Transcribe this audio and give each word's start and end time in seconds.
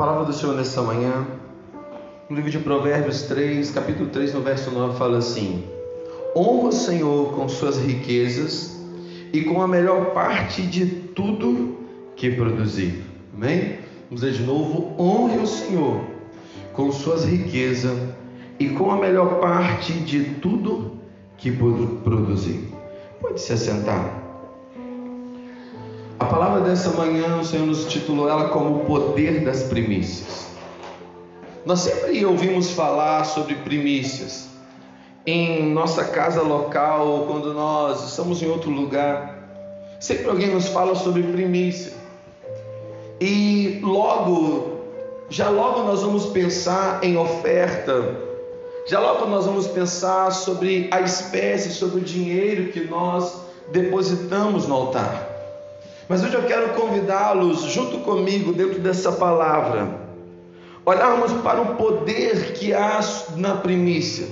palavra 0.00 0.24
do 0.24 0.32
Senhor 0.32 0.56
nessa 0.56 0.80
manhã, 0.80 1.26
no 2.30 2.34
livro 2.34 2.50
de 2.50 2.58
Provérbios 2.58 3.20
3, 3.24 3.70
capítulo 3.70 4.08
3, 4.08 4.32
no 4.32 4.40
verso 4.40 4.70
9, 4.70 4.96
fala 4.96 5.18
assim: 5.18 5.62
Honra 6.34 6.68
o 6.68 6.72
Senhor 6.72 7.34
com 7.34 7.46
suas 7.50 7.76
riquezas 7.76 8.80
e 9.30 9.42
com 9.42 9.60
a 9.60 9.68
melhor 9.68 10.14
parte 10.14 10.62
de 10.62 10.86
tudo 10.86 11.76
que 12.16 12.30
produzir. 12.30 13.04
Amém? 13.34 13.80
Vamos 14.08 14.22
dizer 14.22 14.32
de 14.38 14.42
novo: 14.42 14.94
honre 14.98 15.36
o 15.36 15.46
Senhor 15.46 16.00
com 16.72 16.90
suas 16.90 17.26
riquezas 17.26 17.98
e 18.58 18.70
com 18.70 18.90
a 18.90 18.96
melhor 18.96 19.38
parte 19.38 19.92
de 19.92 20.24
tudo 20.36 20.92
que 21.36 21.52
produzir. 21.52 22.72
Pode 23.20 23.38
se 23.38 23.52
assentar. 23.52 24.29
Palavra 26.30 26.60
dessa 26.60 26.90
manhã, 26.90 27.38
o 27.38 27.44
Senhor 27.44 27.66
nos 27.66 27.86
titulou 27.86 28.28
ela 28.28 28.50
como 28.50 28.76
o 28.76 28.84
poder 28.84 29.44
das 29.44 29.64
primícias. 29.64 30.46
Nós 31.66 31.80
sempre 31.80 32.24
ouvimos 32.24 32.70
falar 32.70 33.24
sobre 33.24 33.56
primícias 33.56 34.48
em 35.26 35.72
nossa 35.72 36.04
casa 36.04 36.40
local 36.40 37.24
quando 37.26 37.52
nós 37.52 38.08
estamos 38.08 38.40
em 38.40 38.48
outro 38.48 38.70
lugar. 38.70 39.40
Sempre 39.98 40.28
alguém 40.28 40.54
nos 40.54 40.68
fala 40.68 40.94
sobre 40.94 41.24
primícia. 41.24 41.92
E 43.20 43.80
logo, 43.82 44.82
já 45.28 45.50
logo 45.50 45.82
nós 45.82 46.00
vamos 46.00 46.26
pensar 46.26 47.02
em 47.02 47.18
oferta. 47.18 48.20
Já 48.86 49.00
logo 49.00 49.26
nós 49.26 49.46
vamos 49.46 49.66
pensar 49.66 50.30
sobre 50.30 50.88
a 50.92 51.00
espécie, 51.00 51.70
sobre 51.70 51.98
o 51.98 52.04
dinheiro 52.04 52.70
que 52.70 52.84
nós 52.84 53.34
depositamos 53.72 54.68
no 54.68 54.76
altar. 54.76 55.29
Mas 56.10 56.24
hoje 56.24 56.34
eu 56.34 56.42
quero 56.42 56.70
convidá-los, 56.70 57.62
junto 57.62 57.98
comigo, 57.98 58.52
dentro 58.52 58.80
dessa 58.80 59.12
palavra, 59.12 59.90
olharmos 60.84 61.30
para 61.34 61.60
o 61.60 61.76
poder 61.76 62.52
que 62.54 62.74
há 62.74 62.98
na 63.36 63.54
primícia, 63.54 64.26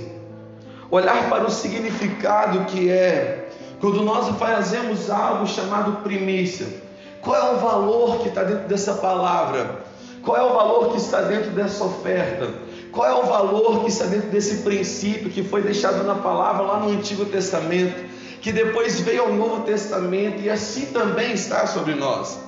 olhar 0.91 1.29
para 1.29 1.45
o 1.45 1.49
significado 1.49 2.65
que 2.65 2.89
é 2.89 3.47
quando 3.79 4.01
nós 4.01 4.27
fazemos 4.37 5.09
algo 5.09 5.47
chamado 5.47 6.03
primícia. 6.03 6.67
Qual 7.21 7.37
é 7.37 7.53
o 7.53 7.59
valor 7.59 8.17
que 8.23 8.27
está 8.27 8.43
dentro 8.43 8.67
dessa 8.67 8.95
palavra? 8.95 9.79
Qual 10.21 10.35
é 10.35 10.43
o 10.43 10.53
valor 10.53 10.91
que 10.91 10.97
está 10.97 11.21
dentro 11.21 11.51
dessa 11.51 11.85
oferta? 11.85 12.55
Qual 12.91 13.07
é 13.07 13.13
o 13.13 13.23
valor 13.23 13.85
que 13.85 13.89
está 13.89 14.03
dentro 14.03 14.29
desse 14.29 14.63
princípio 14.63 15.29
que 15.29 15.43
foi 15.43 15.61
deixado 15.61 16.03
na 16.03 16.15
palavra 16.15 16.61
lá 16.63 16.79
no 16.81 16.89
Antigo 16.89 17.23
Testamento? 17.23 18.08
Que 18.41 18.51
depois 18.51 18.99
veio 19.01 19.23
ao 19.23 19.33
Novo 19.33 19.63
Testamento 19.63 20.41
e 20.41 20.49
assim 20.49 20.87
também 20.87 21.33
está 21.33 21.67
sobre 21.67 21.95
nós. 21.95 22.39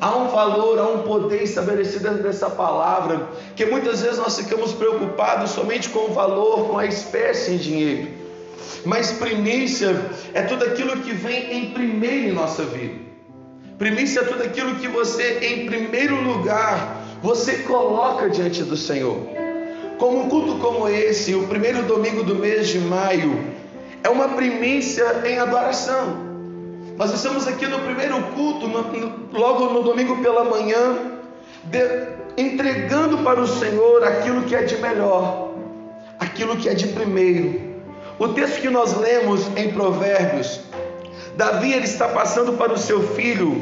Há 0.00 0.14
um 0.14 0.28
valor, 0.28 0.78
há 0.78 0.88
um 0.88 1.02
poder 1.02 1.42
estabelecido 1.42 2.10
dessa 2.22 2.50
palavra, 2.50 3.28
que 3.54 3.64
muitas 3.64 4.02
vezes 4.02 4.18
nós 4.18 4.36
ficamos 4.38 4.72
preocupados 4.72 5.52
somente 5.52 5.88
com 5.88 6.10
o 6.10 6.12
valor, 6.12 6.68
com 6.68 6.78
a 6.78 6.84
espécie 6.84 7.52
em 7.52 7.56
dinheiro. 7.56 8.08
Mas 8.84 9.12
primícia 9.12 9.96
é 10.34 10.42
tudo 10.42 10.64
aquilo 10.64 11.00
que 11.00 11.12
vem 11.12 11.56
em 11.56 11.70
primeiro 11.70 12.28
em 12.28 12.32
nossa 12.32 12.62
vida. 12.64 13.06
Primícia 13.78 14.20
é 14.20 14.24
tudo 14.24 14.42
aquilo 14.42 14.76
que 14.76 14.88
você, 14.88 15.38
em 15.40 15.66
primeiro 15.66 16.22
lugar, 16.22 17.02
você 17.22 17.58
coloca 17.58 18.28
diante 18.28 18.62
do 18.62 18.76
Senhor. 18.76 19.18
Como 19.98 20.24
um 20.24 20.28
culto 20.28 20.58
como 20.58 20.88
esse, 20.88 21.34
o 21.34 21.46
primeiro 21.46 21.82
domingo 21.82 22.22
do 22.22 22.34
mês 22.34 22.68
de 22.68 22.78
maio, 22.78 23.44
é 24.06 24.08
uma 24.08 24.28
primícia 24.28 25.22
em 25.26 25.36
adoração. 25.36 26.24
Nós 26.96 27.12
estamos 27.12 27.48
aqui 27.48 27.66
no 27.66 27.80
primeiro 27.80 28.22
culto, 28.34 28.68
no, 28.68 28.82
no, 28.82 29.36
logo 29.36 29.66
no 29.72 29.82
domingo 29.82 30.22
pela 30.22 30.44
manhã, 30.44 30.96
de, 31.64 32.06
entregando 32.36 33.18
para 33.18 33.40
o 33.40 33.48
Senhor 33.48 34.04
aquilo 34.04 34.42
que 34.42 34.54
é 34.54 34.62
de 34.62 34.76
melhor, 34.76 35.50
aquilo 36.20 36.56
que 36.56 36.68
é 36.68 36.74
de 36.74 36.86
primeiro. 36.86 37.60
O 38.16 38.28
texto 38.28 38.60
que 38.60 38.70
nós 38.70 38.96
lemos 38.96 39.44
em 39.56 39.72
Provérbios, 39.72 40.60
Davi 41.36 41.72
ele 41.72 41.84
está 41.84 42.06
passando 42.06 42.52
para 42.52 42.72
o 42.72 42.78
seu 42.78 43.02
filho 43.14 43.60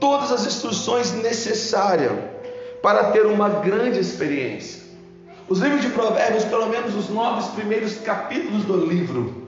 todas 0.00 0.32
as 0.32 0.46
instruções 0.46 1.12
necessárias 1.12 2.12
para 2.82 3.12
ter 3.12 3.24
uma 3.24 3.48
grande 3.48 4.00
experiência. 4.00 4.80
Os 5.48 5.60
livros 5.60 5.80
de 5.80 5.90
Provérbios, 5.90 6.44
pelo 6.44 6.66
menos 6.68 6.96
os 6.96 7.08
nove 7.08 7.48
primeiros 7.52 7.98
capítulos 7.98 8.64
do 8.64 8.84
livro, 8.84 9.39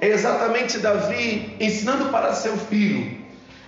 é 0.00 0.08
exatamente 0.08 0.78
Davi 0.78 1.56
ensinando 1.60 2.06
para 2.10 2.34
seu 2.34 2.56
filho 2.56 3.20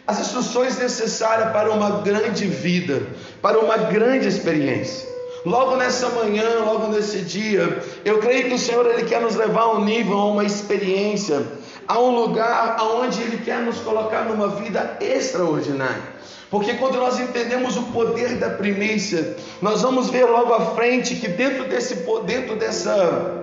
as 0.07 0.19
instruções 0.19 0.79
necessárias 0.79 1.53
para 1.53 1.71
uma 1.71 2.03
grande 2.03 2.47
vida, 2.47 3.03
para 3.41 3.59
uma 3.61 3.77
grande 3.77 4.27
experiência. 4.27 5.09
Logo 5.45 5.77
nessa 5.77 6.09
manhã, 6.11 6.61
logo 6.65 6.89
nesse 6.89 7.19
dia, 7.19 7.83
eu 8.05 8.19
creio 8.19 8.49
que 8.49 8.55
o 8.55 8.59
Senhor 8.59 8.87
ele 8.87 9.05
quer 9.05 9.21
nos 9.21 9.35
levar 9.35 9.63
a 9.63 9.73
um 9.73 9.85
nível, 9.85 10.19
a 10.19 10.27
uma 10.27 10.45
experiência, 10.45 11.43
a 11.87 11.99
um 11.99 12.15
lugar 12.15 12.77
aonde 12.79 13.21
ele 13.23 13.39
quer 13.45 13.61
nos 13.61 13.79
colocar 13.79 14.25
numa 14.25 14.49
vida 14.49 14.97
extraordinária. 15.01 16.13
Porque 16.51 16.75
quando 16.75 16.97
nós 16.97 17.19
entendemos 17.19 17.77
o 17.77 17.85
poder 17.85 18.37
da 18.37 18.51
primícia, 18.51 19.37
nós 19.61 19.83
vamos 19.83 20.11
ver 20.11 20.27
logo 20.27 20.53
à 20.53 20.75
frente 20.75 21.17
que 21.17 21.27
dentro 21.27 21.65
desse 21.65 21.95
dentro 22.27 22.57
dessa 22.57 23.42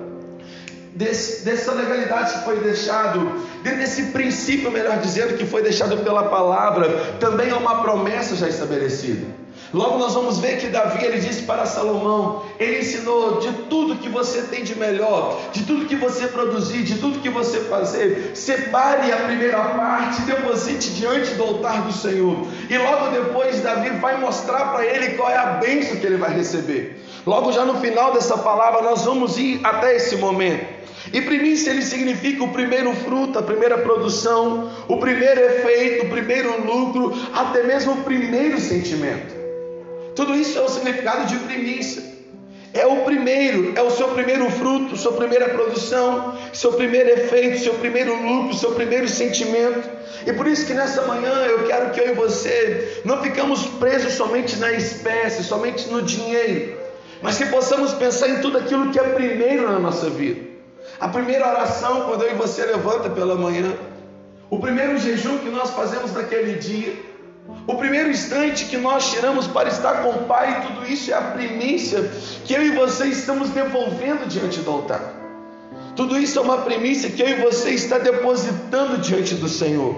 desse, 0.95 1.45
dessa 1.45 1.71
legalidade 1.71 2.33
que 2.33 2.45
foi 2.45 2.59
deixado, 2.59 3.31
desse 3.63 4.03
princípio, 4.11 4.71
melhor 4.71 4.97
dizendo, 4.99 5.37
que 5.37 5.45
foi 5.45 5.61
deixado 5.61 5.97
pela 5.97 6.23
palavra, 6.29 6.87
também 7.19 7.49
há 7.49 7.57
uma 7.57 7.81
promessa 7.81 8.35
já 8.35 8.47
estabelecida. 8.47 9.38
Logo 9.71 9.99
nós 9.99 10.15
vamos 10.15 10.39
ver 10.39 10.57
que 10.57 10.67
Davi 10.67 11.05
ele 11.05 11.19
disse 11.19 11.43
para 11.43 11.63
Salomão, 11.65 12.43
ele 12.59 12.79
ensinou 12.79 13.39
de 13.39 13.51
tudo 13.69 13.97
que 13.97 14.09
você 14.09 14.41
tem 14.43 14.63
de 14.63 14.75
melhor, 14.75 15.39
de 15.53 15.63
tudo 15.63 15.85
que 15.85 15.95
você 15.95 16.27
produzir, 16.27 16.81
de 16.81 16.97
tudo 16.97 17.19
que 17.19 17.29
você 17.29 17.59
fazer, 17.61 18.31
separe 18.33 19.11
a 19.11 19.17
primeira 19.17 19.59
parte, 19.59 20.23
deposite 20.23 20.89
diante 20.91 21.35
do 21.35 21.43
altar 21.43 21.83
do 21.83 21.93
Senhor. 21.93 22.47
E 22.67 22.77
logo 22.79 23.09
depois 23.09 23.61
Davi 23.61 23.91
vai 23.91 24.19
mostrar 24.19 24.71
para 24.71 24.83
ele 24.83 25.09
qual 25.09 25.29
é 25.29 25.37
a 25.37 25.45
bênção 25.45 25.97
que 25.97 26.05
ele 26.05 26.17
vai 26.17 26.33
receber. 26.33 27.05
Logo 27.23 27.51
já 27.51 27.63
no 27.63 27.75
final 27.79 28.11
dessa 28.11 28.39
palavra 28.39 28.81
nós 28.81 29.05
vamos 29.05 29.37
ir 29.37 29.59
até 29.63 29.95
esse 29.95 30.15
momento. 30.15 30.79
E 31.13 31.21
primícia 31.21 31.69
ele 31.69 31.83
significa 31.83 32.43
o 32.43 32.51
primeiro 32.51 32.93
fruto, 32.93 33.37
a 33.37 33.43
primeira 33.43 33.77
produção, 33.77 34.71
o 34.87 34.97
primeiro 34.97 35.39
efeito, 35.39 36.07
o 36.07 36.09
primeiro 36.09 36.65
lucro, 36.65 37.13
até 37.33 37.63
mesmo 37.63 37.93
o 37.93 38.03
primeiro 38.03 38.59
sentimento. 38.59 39.38
Tudo 40.19 40.35
isso 40.35 40.59
é 40.59 40.61
o 40.61 40.67
significado 40.67 41.27
de 41.27 41.37
primícia. 41.37 42.03
É 42.73 42.85
o 42.85 43.05
primeiro, 43.05 43.71
é 43.73 43.81
o 43.81 43.89
seu 43.89 44.09
primeiro 44.09 44.51
fruto, 44.51 44.97
sua 44.97 45.13
primeira 45.13 45.47
produção, 45.47 46.37
seu 46.51 46.73
primeiro 46.73 47.09
efeito, 47.09 47.59
seu 47.59 47.75
primeiro 47.75 48.13
lucro, 48.21 48.53
seu 48.53 48.73
primeiro 48.73 49.07
sentimento. 49.07 49.89
E 50.27 50.33
por 50.33 50.45
isso 50.45 50.67
que 50.67 50.73
nessa 50.73 51.03
manhã 51.03 51.31
eu 51.45 51.65
quero 51.67 51.91
que 51.91 52.01
eu 52.01 52.09
e 52.09 52.11
você 52.15 53.01
não 53.05 53.23
ficamos 53.23 53.65
presos 53.79 54.11
somente 54.11 54.57
na 54.57 54.73
espécie, 54.73 55.41
somente 55.41 55.87
no 55.87 56.01
dinheiro, 56.01 56.77
mas 57.21 57.37
que 57.37 57.45
possamos 57.45 57.93
pensar 57.93 58.27
em 58.27 58.41
tudo 58.41 58.57
aquilo 58.57 58.91
que 58.91 58.99
é 58.99 59.03
primeiro 59.03 59.71
na 59.71 59.79
nossa 59.79 60.09
vida. 60.09 60.41
A 60.99 61.07
primeira 61.07 61.47
oração, 61.47 62.09
quando 62.09 62.25
eu 62.25 62.31
e 62.31 62.35
você 62.35 62.65
levanta 62.65 63.09
pela 63.09 63.35
manhã, 63.35 63.73
o 64.49 64.59
primeiro 64.59 64.97
jejum 64.97 65.37
que 65.37 65.49
nós 65.49 65.69
fazemos 65.69 66.11
naquele 66.11 66.55
dia, 66.55 67.08
o 67.67 67.75
primeiro 67.75 68.09
instante 68.09 68.65
que 68.65 68.77
nós 68.77 69.11
tiramos 69.11 69.45
para 69.45 69.69
estar 69.69 70.01
com 70.01 70.09
o 70.09 70.25
Pai, 70.25 70.65
tudo 70.65 70.91
isso 70.91 71.11
é 71.11 71.13
a 71.13 71.21
primícia 71.21 72.11
que 72.43 72.53
eu 72.53 72.63
e 72.63 72.71
você 72.71 73.05
estamos 73.05 73.49
devolvendo 73.49 74.27
diante 74.27 74.59
do 74.61 74.71
altar. 74.71 75.13
Tudo 75.95 76.17
isso 76.17 76.39
é 76.39 76.41
uma 76.41 76.59
primícia 76.59 77.09
que 77.09 77.21
eu 77.21 77.29
e 77.29 77.35
você 77.35 77.71
está 77.71 77.97
depositando 77.99 78.97
diante 78.97 79.35
do 79.35 79.47
Senhor. 79.47 79.95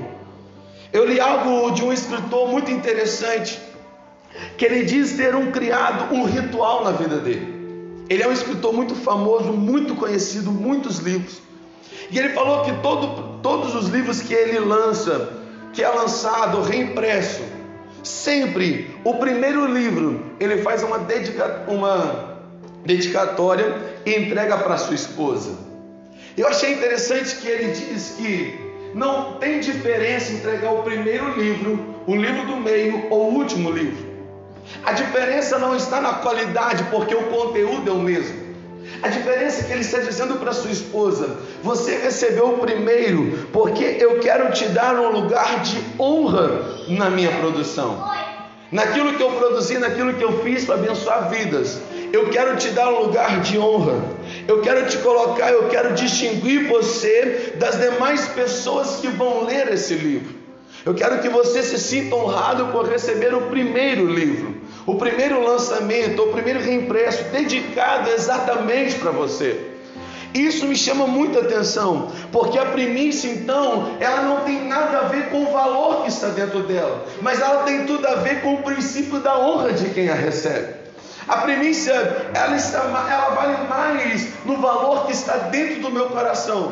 Eu 0.92 1.06
li 1.06 1.20
algo 1.20 1.72
de 1.72 1.84
um 1.84 1.94
escritor 1.94 2.50
muito 2.50 2.70
interessante, 2.70 3.58
que 4.58 4.66
ele 4.66 4.84
diz 4.84 5.14
ter 5.14 5.34
um 5.34 5.52
criado 5.52 6.14
um 6.14 6.26
ritual 6.26 6.84
na 6.84 6.92
vida 6.92 7.18
dele. 7.20 7.62
Ele 8.10 8.22
é 8.22 8.28
um 8.28 8.34
escritor 8.34 8.74
muito 8.74 8.96
famoso, 8.96 9.54
muito 9.54 9.96
conhecido, 9.96 10.52
muitos 10.52 10.98
livros. 11.00 11.42
E 12.10 12.20
ele 12.20 12.30
falou 12.30 12.66
que 12.66 12.74
todo, 12.82 13.40
todos 13.42 13.74
os 13.74 13.88
livros 13.88 14.22
que 14.22 14.34
ele 14.34 14.60
lança, 14.60 15.41
que 15.74 15.84
é 15.84 15.90
lançado, 15.90 16.62
reimpresso, 16.62 17.42
sempre 18.04 18.96
o 19.04 19.16
primeiro 19.16 19.66
livro 19.66 20.32
ele 20.40 20.62
faz 20.62 20.84
uma, 20.84 21.00
dedica, 21.00 21.64
uma 21.68 22.40
dedicatória 22.84 23.76
e 24.06 24.16
entrega 24.16 24.58
para 24.58 24.78
sua 24.78 24.96
esposa. 24.96 25.58
Eu 26.38 26.48
achei 26.48 26.74
interessante 26.74 27.36
que 27.36 27.48
ele 27.48 27.72
diz 27.72 28.16
que 28.18 28.60
não 28.94 29.34
tem 29.34 29.60
diferença 29.60 30.34
entregar 30.34 30.72
o 30.72 30.84
primeiro 30.84 31.40
livro, 31.40 31.96
o 32.08 32.16
livro 32.16 32.46
do 32.46 32.58
meio 32.58 33.08
ou 33.10 33.32
o 33.32 33.36
último 33.36 33.72
livro. 33.72 34.12
A 34.84 34.94
diferença 34.94 35.58
não 35.60 35.76
está 35.76 36.02
na 36.02 36.14
qualidade, 36.16 36.84
porque 36.86 37.14
o 37.14 37.24
conteúdo 37.24 37.90
é 37.90 37.94
o 37.94 38.00
mesmo. 38.00 38.51
A 39.04 39.08
diferença 39.08 39.62
é 39.62 39.64
que 39.66 39.72
ele 39.74 39.82
está 39.82 40.00
dizendo 40.00 40.36
para 40.36 40.54
sua 40.54 40.72
esposa: 40.72 41.38
você 41.64 41.98
recebeu 41.98 42.54
o 42.54 42.58
primeiro, 42.60 43.48
porque 43.52 43.84
eu 44.00 44.20
quero 44.20 44.52
te 44.52 44.66
dar 44.70 44.96
um 45.00 45.12
lugar 45.12 45.62
de 45.62 45.82
honra 46.00 46.62
na 46.88 47.10
minha 47.10 47.32
produção. 47.32 48.10
naquilo 48.72 49.14
que 49.16 49.24
eu 49.24 49.32
produzi, 49.32 49.78
naquilo 49.78 50.14
que 50.14 50.24
eu 50.24 50.42
fiz 50.44 50.64
para 50.66 50.76
abençoar 50.76 51.30
vidas. 51.30 51.82
Eu 52.14 52.30
quero 52.30 52.56
te 52.58 52.70
dar 52.70 52.90
um 52.90 53.06
lugar 53.06 53.42
de 53.42 53.58
honra. 53.58 54.02
Eu 54.48 54.62
quero 54.62 54.88
te 54.88 54.98
colocar, 55.00 55.52
eu 55.52 55.68
quero 55.70 55.94
distinguir 55.94 56.68
você 56.68 57.54
das 57.58 57.78
demais 57.78 58.28
pessoas 58.30 58.98
que 58.98 59.08
vão 59.08 59.46
ler 59.46 59.72
esse 59.72 59.94
livro. 59.94 60.36
Eu 60.86 60.94
quero 60.94 61.20
que 61.22 61.30
você 61.30 61.62
se 61.62 61.78
sinta 61.78 62.16
honrado 62.16 62.68
por 62.68 62.88
receber 62.88 63.34
o 63.36 63.42
primeiro 63.44 64.06
livro, 64.06 64.51
o 64.86 64.96
primeiro 64.96 65.44
lançamento, 65.44 66.24
o 66.24 66.32
primeiro 66.32 66.60
reimpresso, 66.60 67.24
dedicado 67.26 68.10
exatamente 68.10 68.96
para 68.96 69.12
você. 69.12 69.68
Isso 70.34 70.66
me 70.66 70.78
chama 70.78 71.06
muita 71.06 71.40
atenção, 71.40 72.10
porque 72.32 72.58
a 72.58 72.66
primícia, 72.66 73.28
então, 73.30 73.98
ela 74.00 74.22
não 74.22 74.42
tem 74.42 74.66
nada 74.66 75.00
a 75.00 75.02
ver 75.04 75.30
com 75.30 75.44
o 75.44 75.52
valor 75.52 76.04
que 76.04 76.10
está 76.10 76.30
dentro 76.30 76.64
dela, 76.64 77.06
mas 77.22 77.42
ela 77.42 77.64
tem 77.64 77.86
tudo 77.86 78.08
a 78.08 78.16
ver 78.16 78.42
com 78.42 78.54
o 78.54 78.64
princípio 78.64 79.20
da 79.20 79.38
honra 79.38 79.74
de 79.74 79.90
quem 79.90 80.10
a 80.10 80.16
recebe. 80.16 80.76
A 81.28 81.38
primícia, 81.38 81.94
ela, 82.34 82.56
está, 82.56 82.80
ela 82.80 83.30
vale 83.36 83.68
mais 83.68 84.30
no 84.46 84.58
valor 84.58 85.06
que 85.06 85.12
está 85.12 85.36
dentro 85.38 85.82
do 85.82 85.92
meu 85.92 86.08
coração. 86.08 86.72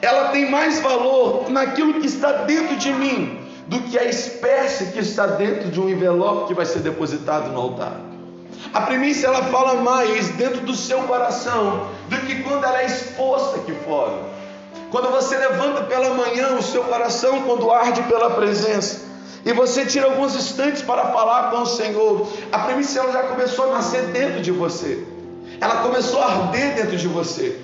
Ela 0.00 0.28
tem 0.28 0.50
mais 0.50 0.80
valor 0.80 1.50
naquilo 1.50 2.00
que 2.00 2.06
está 2.06 2.32
dentro 2.32 2.76
de 2.76 2.92
mim 2.92 3.37
do 3.68 3.80
que 3.82 3.98
a 3.98 4.04
espécie 4.04 4.86
que 4.86 4.98
está 5.00 5.26
dentro 5.26 5.70
de 5.70 5.78
um 5.78 5.88
envelope 5.88 6.48
que 6.48 6.54
vai 6.54 6.64
ser 6.64 6.80
depositado 6.80 7.50
no 7.50 7.60
altar. 7.60 8.00
A 8.72 8.80
primícia 8.82 9.26
ela 9.26 9.42
fala 9.44 9.74
mais 9.82 10.28
dentro 10.30 10.60
do 10.60 10.74
seu 10.74 11.02
coração 11.02 11.88
do 12.08 12.16
que 12.26 12.42
quando 12.42 12.64
ela 12.64 12.82
é 12.82 12.86
exposta 12.86 13.58
aqui 13.58 13.72
fora. 13.84 14.14
Quando 14.90 15.10
você 15.10 15.36
levanta 15.36 15.82
pela 15.82 16.14
manhã 16.14 16.54
o 16.54 16.62
seu 16.62 16.82
coração 16.84 17.42
quando 17.42 17.70
arde 17.70 18.02
pela 18.04 18.30
presença 18.30 19.06
e 19.44 19.52
você 19.52 19.84
tira 19.84 20.06
alguns 20.06 20.34
instantes 20.34 20.82
para 20.82 21.12
falar 21.12 21.50
com 21.50 21.58
o 21.58 21.66
Senhor, 21.66 22.26
a 22.50 22.58
primícia 22.60 23.00
ela 23.00 23.12
já 23.12 23.22
começou 23.24 23.70
a 23.70 23.74
nascer 23.74 24.02
dentro 24.06 24.40
de 24.40 24.50
você. 24.50 25.06
Ela 25.60 25.82
começou 25.82 26.22
a 26.22 26.26
arder 26.26 26.74
dentro 26.74 26.96
de 26.96 27.06
você. 27.06 27.58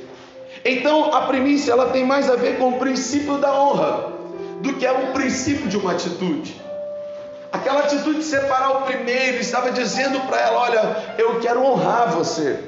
Então 0.64 1.14
a 1.14 1.22
primícia 1.22 1.72
ela 1.72 1.86
tem 1.86 2.04
mais 2.04 2.30
a 2.30 2.36
ver 2.36 2.58
com 2.58 2.68
o 2.68 2.78
princípio 2.78 3.38
da 3.38 3.58
honra 3.58 4.13
do 4.64 4.72
que 4.74 4.86
é 4.86 4.90
o 4.90 5.12
princípio 5.12 5.68
de 5.68 5.76
uma 5.76 5.92
atitude. 5.92 6.60
Aquela 7.52 7.80
atitude 7.80 8.18
de 8.18 8.24
separar 8.24 8.78
o 8.78 8.82
primeiro, 8.82 9.36
estava 9.36 9.70
dizendo 9.70 10.18
para 10.26 10.40
ela: 10.40 10.58
Olha, 10.58 11.14
eu 11.18 11.38
quero 11.38 11.62
honrar 11.62 12.10
você. 12.10 12.58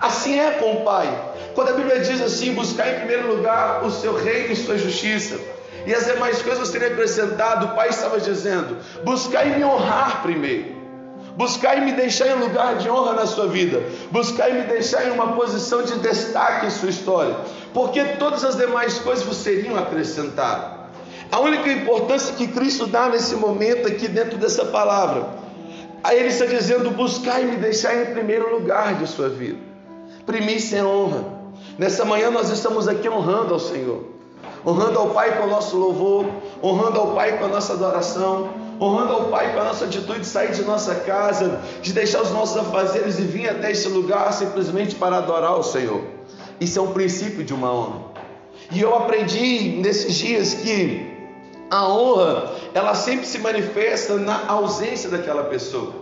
Assim 0.00 0.40
é 0.40 0.52
com 0.52 0.78
o 0.78 0.84
Pai. 0.84 1.06
Quando 1.54 1.68
a 1.68 1.72
Bíblia 1.74 2.00
diz 2.00 2.20
assim: 2.20 2.54
buscar 2.54 2.88
em 2.88 2.96
primeiro 2.96 3.36
lugar 3.36 3.84
o 3.84 3.90
seu 3.90 4.16
reino 4.16 4.52
e 4.52 4.56
sua 4.56 4.78
justiça, 4.78 5.38
e 5.86 5.94
as 5.94 6.06
demais 6.06 6.40
coisas 6.42 6.68
seriam 6.68 6.92
acrescentado, 6.92 7.66
o 7.66 7.76
Pai 7.76 7.90
estava 7.90 8.18
dizendo: 8.18 8.78
buscar 9.04 9.46
e 9.46 9.50
me 9.50 9.64
honrar 9.64 10.22
primeiro. 10.22 10.80
Buscar 11.36 11.78
e 11.78 11.80
me 11.80 11.92
deixar 11.92 12.26
em 12.28 12.34
lugar 12.34 12.76
de 12.76 12.90
honra 12.90 13.14
na 13.14 13.26
sua 13.26 13.46
vida. 13.46 13.82
Buscar 14.10 14.50
e 14.50 14.54
me 14.54 14.62
deixar 14.62 15.06
em 15.06 15.12
uma 15.12 15.34
posição 15.34 15.82
de 15.82 15.98
destaque 15.98 16.66
em 16.66 16.70
sua 16.70 16.90
história. 16.90 17.34
Porque 17.72 18.04
todas 18.18 18.44
as 18.44 18.56
demais 18.56 18.98
coisas 18.98 19.24
vos 19.24 19.36
seriam 19.36 19.78
acrescentadas. 19.78 20.81
A 21.32 21.40
única 21.40 21.72
importância 21.72 22.34
que 22.34 22.46
Cristo 22.46 22.86
dá 22.86 23.08
nesse 23.08 23.34
momento 23.36 23.88
aqui 23.88 24.06
dentro 24.06 24.36
dessa 24.36 24.66
palavra, 24.66 25.30
aí 26.04 26.18
ele 26.18 26.28
está 26.28 26.44
dizendo: 26.44 26.90
buscar 26.90 27.40
e 27.40 27.46
me 27.46 27.56
deixar 27.56 28.02
em 28.02 28.12
primeiro 28.12 28.54
lugar 28.54 28.96
de 28.96 29.06
sua 29.06 29.30
vida. 29.30 29.56
Primícia 30.26 30.76
é 30.76 30.84
honra. 30.84 31.24
Nessa 31.78 32.04
manhã 32.04 32.30
nós 32.30 32.50
estamos 32.50 32.86
aqui 32.86 33.08
honrando 33.08 33.54
ao 33.54 33.58
Senhor, 33.58 34.04
honrando 34.64 34.98
ao 34.98 35.08
Pai 35.08 35.38
com 35.38 35.44
o 35.44 35.46
nosso 35.48 35.74
louvor, 35.74 36.26
honrando 36.62 37.00
ao 37.00 37.14
Pai 37.14 37.38
com 37.38 37.46
a 37.46 37.48
nossa 37.48 37.72
adoração, 37.72 38.50
honrando 38.78 39.14
ao 39.14 39.24
Pai 39.28 39.54
com 39.54 39.60
a 39.60 39.64
nossa 39.64 39.86
atitude 39.86 40.20
de 40.20 40.26
sair 40.26 40.52
de 40.52 40.62
nossa 40.64 40.96
casa, 40.96 41.62
de 41.80 41.94
deixar 41.94 42.20
os 42.20 42.30
nossos 42.30 42.58
afazeres 42.58 43.18
e 43.18 43.22
vir 43.22 43.48
até 43.48 43.70
esse 43.70 43.88
lugar 43.88 44.30
simplesmente 44.34 44.96
para 44.96 45.16
adorar 45.16 45.58
o 45.58 45.62
Senhor. 45.62 46.02
Isso 46.60 46.78
é 46.78 46.82
um 46.82 46.92
princípio 46.92 47.42
de 47.42 47.54
uma 47.54 47.72
honra. 47.72 48.12
E 48.70 48.82
eu 48.82 48.94
aprendi 48.94 49.78
nesses 49.80 50.14
dias 50.14 50.52
que 50.52 51.11
a 51.72 51.88
honra, 51.88 52.52
ela 52.74 52.94
sempre 52.94 53.24
se 53.24 53.38
manifesta 53.38 54.16
na 54.16 54.46
ausência 54.46 55.08
daquela 55.08 55.44
pessoa. 55.44 55.94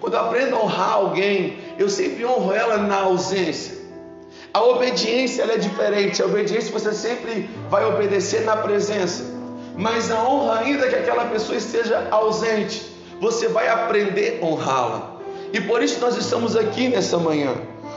Quando 0.00 0.14
eu 0.14 0.20
aprendo 0.20 0.56
a 0.56 0.62
honrar 0.62 0.92
alguém, 0.94 1.58
eu 1.78 1.90
sempre 1.90 2.24
honro 2.24 2.54
ela 2.54 2.78
na 2.78 3.02
ausência. 3.02 3.76
A 4.54 4.62
obediência 4.62 5.42
ela 5.42 5.52
é 5.52 5.58
diferente. 5.58 6.22
A 6.22 6.24
obediência 6.24 6.72
você 6.72 6.94
sempre 6.94 7.50
vai 7.68 7.84
obedecer 7.84 8.46
na 8.46 8.56
presença. 8.56 9.24
Mas 9.76 10.10
a 10.10 10.26
honra, 10.26 10.60
ainda 10.60 10.88
que 10.88 10.96
aquela 10.96 11.26
pessoa 11.26 11.58
esteja 11.58 12.08
ausente, 12.10 12.90
você 13.20 13.46
vai 13.46 13.68
aprender 13.68 14.38
a 14.40 14.46
honrá-la. 14.46 15.18
E 15.52 15.60
por 15.60 15.82
isso 15.82 16.00
nós 16.00 16.16
estamos 16.16 16.56
aqui 16.56 16.88
nessa 16.88 17.18
manhã. 17.18 17.52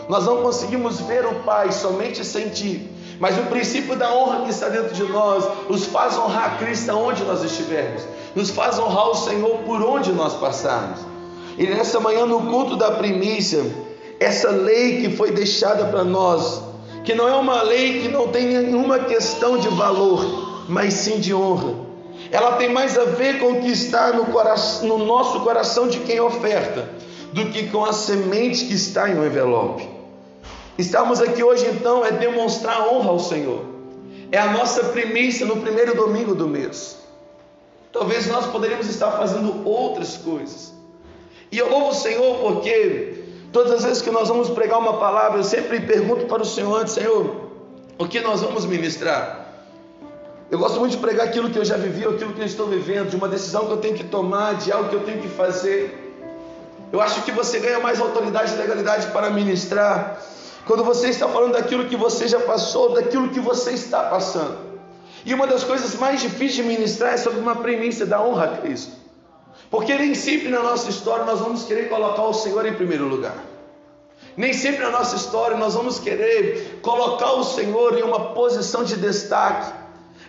Nós 0.10 0.26
não 0.26 0.42
conseguimos 0.42 1.00
ver 1.00 1.26
o 1.26 1.36
Pai 1.36 1.72
somente 1.72 2.26
sentir, 2.26 2.92
mas 3.20 3.38
o 3.38 3.44
princípio 3.44 3.96
da 3.96 4.14
honra 4.14 4.44
que 4.44 4.52
está 4.52 4.70
dentro 4.70 4.94
de 4.94 5.04
nós 5.04 5.44
nos 5.70 5.86
faz 5.86 6.18
honrar 6.18 6.60
Cristo 6.60 6.92
onde 6.92 7.24
nós 7.24 7.44
estivermos, 7.44 8.04
nos 8.36 8.50
faz 8.50 8.78
honrar 8.78 9.10
o 9.10 9.16
Senhor 9.16 9.58
por 9.66 9.82
onde 9.82 10.12
nós 10.12 10.34
passarmos. 10.36 11.00
E 11.58 11.66
nessa 11.66 12.00
manhã, 12.00 12.26
no 12.26 12.42
culto 12.42 12.76
da 12.76 12.92
primícia, 12.92 13.66
essa 14.20 14.50
lei 14.52 15.02
que 15.02 15.16
foi 15.16 15.32
deixada 15.32 15.86
para 15.86 16.04
nós, 16.04 16.62
que 17.04 17.16
não 17.16 17.28
é 17.28 17.34
uma 17.34 17.64
lei 17.64 18.02
que 18.02 18.10
não 18.10 18.28
tem 18.28 18.46
nenhuma 18.46 19.00
questão 19.00 19.58
de 19.58 19.68
valor, 19.70 20.66
mas 20.70 20.94
sim 20.94 21.20
de 21.20 21.34
honra. 21.34 21.88
Ela 22.32 22.54
tem 22.54 22.70
mais 22.70 22.98
a 22.98 23.06
ver 23.06 23.40
com 23.40 23.54
o 23.54 23.62
que 23.62 23.72
está 23.72 24.12
no, 24.12 24.26
coração, 24.26 24.88
no 24.88 25.06
nosso 25.06 25.40
coração 25.40 25.88
de 25.88 26.00
quem 26.00 26.20
oferta, 26.20 26.90
do 27.34 27.46
que 27.46 27.68
com 27.70 27.86
a 27.86 27.94
semente 27.94 28.66
que 28.66 28.74
está 28.74 29.10
em 29.10 29.18
um 29.18 29.26
envelope. 29.26 29.97
Estamos 30.78 31.20
aqui 31.20 31.44
hoje 31.44 31.66
então 31.66 32.06
é 32.06 32.12
demonstrar 32.12 32.88
honra 32.88 33.10
ao 33.10 33.20
Senhor. 33.20 33.66
É 34.32 34.38
a 34.38 34.52
nossa 34.52 34.84
primícia 34.86 35.44
no 35.44 35.58
primeiro 35.58 35.96
domingo 35.96 36.36
do 36.36 36.48
mês. 36.48 36.98
Talvez 37.92 38.28
nós 38.28 38.46
poderíamos 38.46 38.88
estar 38.88 39.12
fazendo 39.12 39.68
outras 39.68 40.18
coisas. 40.18 40.72
E 41.52 41.58
eu 41.58 41.68
louvo 41.70 41.90
o 41.90 41.94
Senhor 41.96 42.38
porque 42.40 43.24
todas 43.52 43.72
as 43.72 43.84
vezes 43.86 44.02
que 44.04 44.12
nós 44.12 44.28
vamos 44.28 44.50
pregar 44.50 44.78
uma 44.78 44.98
palavra, 44.98 45.40
eu 45.40 45.44
sempre 45.44 45.80
pergunto 45.80 46.28
para 46.28 46.44
o 46.44 46.46
Senhor 46.46 46.80
antes, 46.80 46.94
Senhor, 46.94 47.50
o 47.98 48.08
que 48.08 48.20
nós 48.20 48.42
vamos 48.42 48.66
ministrar? 48.66 49.48
Eu 50.52 50.60
gosto 50.60 50.80
muito 50.80 50.92
de 50.92 50.98
pregar 50.98 51.28
aquilo 51.28 51.50
que 51.50 51.58
eu 51.58 51.66
já 51.66 51.76
vivi, 51.76 52.06
aquilo 52.06 52.34
que 52.34 52.42
eu 52.42 52.46
estou 52.46 52.68
vivendo, 52.68 53.10
de 53.10 53.16
uma 53.16 53.28
decisão 53.28 53.66
que 53.66 53.72
eu 53.72 53.78
tenho 53.78 53.96
que 53.96 54.04
tomar, 54.04 54.56
de 54.56 54.72
algo 54.72 54.90
que 54.90 54.96
eu 54.96 55.04
tenho 55.04 55.22
que 55.22 55.28
fazer. 55.28 56.16
Eu 56.92 57.02
acho 57.02 57.24
que 57.24 57.32
você 57.32 57.60
ganha 57.60 57.80
mais 57.80 58.00
autoridade 58.00 58.54
e 58.54 58.58
legalidade 58.58 59.08
para 59.08 59.30
ministrar 59.32 60.22
quando 60.68 60.84
você 60.84 61.08
está 61.08 61.30
falando 61.30 61.54
daquilo 61.54 61.86
que 61.86 61.96
você 61.96 62.28
já 62.28 62.42
passou, 62.42 62.94
daquilo 62.94 63.30
que 63.30 63.40
você 63.40 63.72
está 63.72 64.04
passando. 64.04 64.58
E 65.26 65.34
uma 65.34 65.48
das 65.48 65.64
coisas 65.64 65.96
mais 65.96 66.22
difíceis 66.22 66.56
de 66.56 66.64
ministrar 66.64 67.14
é 67.14 67.18
sobre 67.18 67.40
uma 67.40 67.56
premissa 67.56 68.06
da 68.06 68.22
honra 68.22 68.46
a 68.46 68.58
Cristo. 68.58 68.92
Porque 69.72 69.96
nem 69.96 70.14
sempre 70.14 70.50
na 70.50 70.62
nossa 70.62 70.90
história 70.90 71.26
nós 71.26 71.40
vamos 71.40 71.64
querer 71.64 71.90
colocar 71.90 72.24
o 72.24 72.34
Senhor 72.34 72.66
em 72.66 72.74
primeiro 72.74 73.06
lugar. 73.06 73.38
Nem 74.36 74.54
sempre 74.54 74.84
na 74.84 74.92
nossa 74.92 75.16
história 75.16 75.58
nós 75.58 75.74
vamos 75.74 76.00
querer 76.00 76.80
colocar 76.82 77.32
o 77.32 77.44
Senhor 77.44 77.98
em 77.98 78.04
uma 78.04 78.34
posição 78.34 78.84
de 78.84 78.98
destaque 78.98 79.74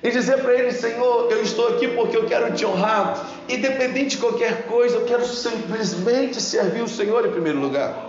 e 0.03 0.11
dizer 0.11 0.41
para 0.41 0.55
Ele: 0.55 0.73
Senhor, 0.73 1.31
eu 1.31 1.43
estou 1.43 1.69
aqui 1.69 1.89
porque 1.89 2.17
eu 2.17 2.27
quero 2.27 2.55
te 2.55 2.65
honrar, 2.65 3.29
independente 3.49 4.11
de 4.11 4.19
qualquer 4.19 4.67
coisa, 4.67 4.97
eu 4.97 5.05
quero 5.05 5.27
simplesmente 5.27 6.41
servir 6.41 6.83
o 6.83 6.89
Senhor 6.89 7.27
em 7.27 7.31
primeiro 7.31 7.59
lugar. 7.61 8.08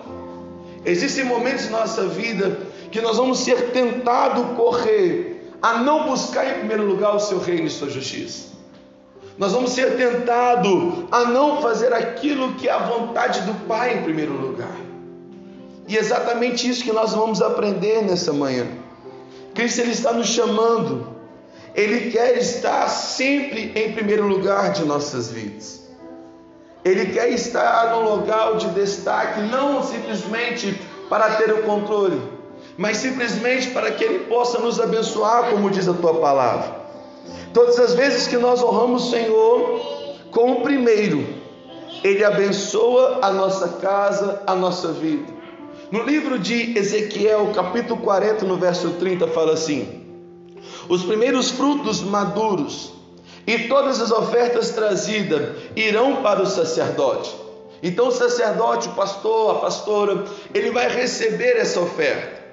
Existem 0.85 1.25
momentos 1.25 1.65
em 1.65 1.69
nossa 1.69 2.07
vida 2.07 2.57
que 2.91 3.01
nós 3.01 3.17
vamos 3.17 3.39
ser 3.39 3.71
tentados 3.71 4.55
correr 4.55 5.51
a 5.61 5.79
não 5.79 6.05
buscar 6.07 6.45
em 6.49 6.59
primeiro 6.59 6.85
lugar 6.85 7.15
o 7.15 7.19
seu 7.19 7.39
reino 7.39 7.67
e 7.67 7.69
sua 7.69 7.89
justiça. 7.89 8.49
Nós 9.37 9.53
vamos 9.53 9.71
ser 9.71 9.95
tentados 9.95 11.05
a 11.11 11.25
não 11.25 11.61
fazer 11.61 11.93
aquilo 11.93 12.53
que 12.55 12.67
é 12.67 12.71
a 12.71 12.79
vontade 12.79 13.41
do 13.41 13.53
Pai 13.67 13.97
em 13.97 14.03
primeiro 14.03 14.33
lugar. 14.33 14.75
E 15.87 15.97
é 15.97 15.99
exatamente 15.99 16.69
isso 16.69 16.83
que 16.83 16.91
nós 16.91 17.13
vamos 17.13 17.41
aprender 17.41 18.03
nessa 18.03 18.33
manhã. 18.33 18.67
Cristo 19.55 19.81
ele 19.81 19.91
está 19.91 20.11
nos 20.13 20.27
chamando. 20.27 21.07
Ele 21.73 22.11
quer 22.11 22.37
estar 22.37 22.87
sempre 22.89 23.71
em 23.75 23.93
primeiro 23.93 24.27
lugar 24.27 24.71
de 24.71 24.83
nossas 24.83 25.31
vidas. 25.31 25.78
Ele 26.83 27.07
quer 27.07 27.29
estar 27.29 27.95
no 27.95 28.15
local 28.15 28.55
de 28.55 28.69
destaque, 28.69 29.41
não 29.41 29.83
simplesmente 29.83 30.79
para 31.09 31.35
ter 31.35 31.51
o 31.51 31.63
controle, 31.63 32.21
mas 32.77 32.97
simplesmente 32.97 33.71
para 33.71 33.91
que 33.91 34.03
Ele 34.03 34.19
possa 34.25 34.59
nos 34.59 34.79
abençoar, 34.79 35.49
como 35.49 35.69
diz 35.69 35.87
a 35.87 35.93
tua 35.93 36.13
palavra. 36.15 36.79
Todas 37.53 37.77
as 37.79 37.93
vezes 37.93 38.27
que 38.27 38.37
nós 38.37 38.63
honramos 38.63 39.07
o 39.07 39.11
Senhor 39.11 39.81
com 40.31 40.53
o 40.53 40.61
primeiro, 40.61 41.27
Ele 42.03 42.23
abençoa 42.23 43.19
a 43.21 43.31
nossa 43.31 43.67
casa, 43.79 44.41
a 44.47 44.55
nossa 44.55 44.93
vida. 44.93 45.39
No 45.91 46.03
livro 46.03 46.39
de 46.39 46.77
Ezequiel, 46.77 47.51
capítulo 47.53 47.99
40, 48.01 48.45
no 48.45 48.55
verso 48.55 48.91
30, 48.91 49.27
fala 49.27 49.53
assim: 49.53 50.05
Os 50.87 51.03
primeiros 51.03 51.49
frutos 51.49 52.01
maduros 52.01 52.98
e 53.49 53.67
todas 53.67 53.99
as 53.99 54.11
ofertas 54.11 54.69
trazidas 54.69 55.57
irão 55.75 56.17
para 56.17 56.39
o 56.39 56.45
sacerdote. 56.45 57.35
Então 57.81 58.09
o 58.09 58.11
sacerdote, 58.11 58.89
o 58.89 58.91
pastor, 58.91 59.55
a 59.55 59.59
pastora, 59.59 60.23
ele 60.53 60.69
vai 60.69 60.87
receber 60.87 61.57
essa 61.57 61.79
oferta. 61.79 62.43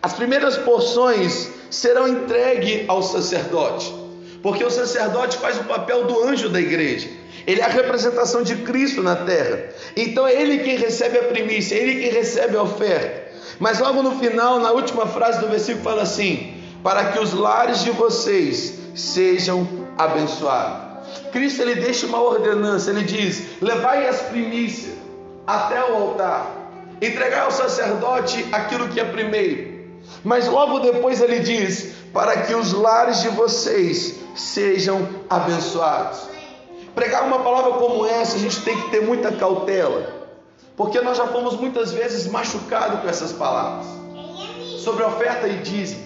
As 0.00 0.12
primeiras 0.12 0.56
porções 0.56 1.50
serão 1.68 2.06
entregues 2.06 2.88
ao 2.88 3.02
sacerdote, 3.02 3.92
porque 4.40 4.62
o 4.62 4.70
sacerdote 4.70 5.36
faz 5.38 5.58
o 5.58 5.64
papel 5.64 6.04
do 6.04 6.22
anjo 6.22 6.48
da 6.48 6.60
igreja. 6.60 7.08
Ele 7.44 7.60
é 7.60 7.64
a 7.64 7.68
representação 7.68 8.44
de 8.44 8.54
Cristo 8.58 9.02
na 9.02 9.16
terra. 9.16 9.70
Então 9.96 10.28
é 10.28 10.40
ele 10.40 10.58
quem 10.58 10.76
recebe 10.76 11.18
a 11.18 11.24
primícia, 11.24 11.74
é 11.74 11.78
ele 11.78 12.00
quem 12.02 12.10
recebe 12.12 12.56
a 12.56 12.62
oferta. 12.62 13.32
Mas 13.58 13.80
logo 13.80 14.00
no 14.00 14.16
final, 14.20 14.60
na 14.60 14.70
última 14.70 15.08
frase 15.08 15.40
do 15.40 15.48
versículo, 15.48 15.82
fala 15.82 16.02
assim: 16.02 16.54
para 16.84 17.10
que 17.10 17.18
os 17.18 17.32
lares 17.32 17.82
de 17.82 17.90
vocês 17.90 18.74
sejam 18.94 19.85
abençoados. 19.96 20.86
Cristo 21.32 21.62
ele 21.62 21.76
deixa 21.76 22.06
uma 22.06 22.20
ordenança, 22.20 22.90
ele 22.90 23.02
diz: 23.02 23.60
levai 23.60 24.08
as 24.08 24.22
primícias 24.22 24.96
até 25.46 25.82
o 25.84 25.94
altar, 25.94 26.50
entregai 27.00 27.40
ao 27.40 27.50
sacerdote 27.50 28.44
aquilo 28.52 28.88
que 28.88 29.00
é 29.00 29.04
primeiro. 29.04 29.76
Mas 30.24 30.46
logo 30.48 30.80
depois 30.80 31.20
ele 31.20 31.40
diz: 31.40 31.94
para 32.12 32.42
que 32.42 32.54
os 32.54 32.72
lares 32.72 33.20
de 33.20 33.28
vocês 33.28 34.16
sejam 34.34 35.08
abençoados. 35.28 36.20
Pregar 36.94 37.24
uma 37.24 37.40
palavra 37.40 37.72
como 37.72 38.06
essa, 38.06 38.36
a 38.36 38.38
gente 38.38 38.62
tem 38.62 38.80
que 38.80 38.90
ter 38.90 39.02
muita 39.02 39.30
cautela, 39.32 40.30
porque 40.76 41.00
nós 41.02 41.18
já 41.18 41.26
fomos 41.26 41.54
muitas 41.54 41.92
vezes 41.92 42.26
machucados 42.26 43.00
com 43.00 43.08
essas 43.08 43.32
palavras 43.32 43.86
sobre 44.86 45.02
oferta 45.02 45.48
e 45.48 45.58
dízimo. 45.58 46.05